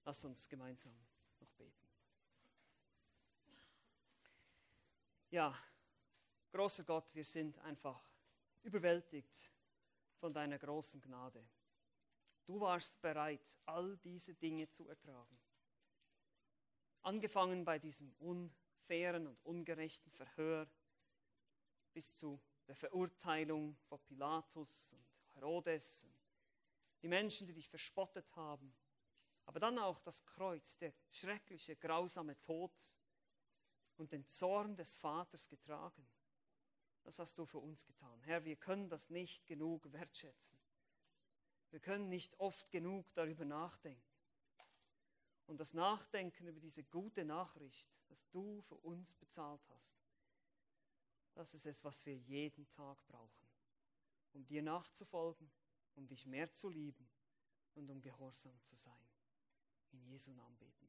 [0.05, 0.95] Lass uns gemeinsam
[1.41, 1.89] noch beten.
[5.31, 5.59] Ja,
[6.53, 8.14] großer Gott, wir sind einfach
[8.65, 9.53] überwältigt
[10.17, 11.47] von deiner großen Gnade.
[12.45, 15.39] Du warst bereit, all diese Dinge zu ertragen.
[17.03, 20.69] Angefangen bei diesem unfairen und ungerechten Verhör
[21.93, 26.19] bis zu der Verurteilung von Pilatus und Herodes und
[27.03, 28.75] die Menschen, die dich verspottet haben,
[29.45, 32.73] aber dann auch das Kreuz, der schreckliche, grausame Tod
[33.97, 36.07] und den Zorn des Vaters getragen.
[37.05, 38.21] Das hast du für uns getan.
[38.23, 40.59] Herr, wir können das nicht genug wertschätzen.
[41.71, 44.03] Wir können nicht oft genug darüber nachdenken.
[45.47, 49.95] Und das Nachdenken über diese gute Nachricht, dass du für uns bezahlt hast,
[51.35, 53.49] das ist es, was wir jeden Tag brauchen,
[54.33, 55.51] um dir nachzufolgen,
[55.97, 57.09] um dich mehr zu lieben
[57.75, 59.09] und um gehorsam zu sein.
[59.91, 60.84] In Jesu Namen beten.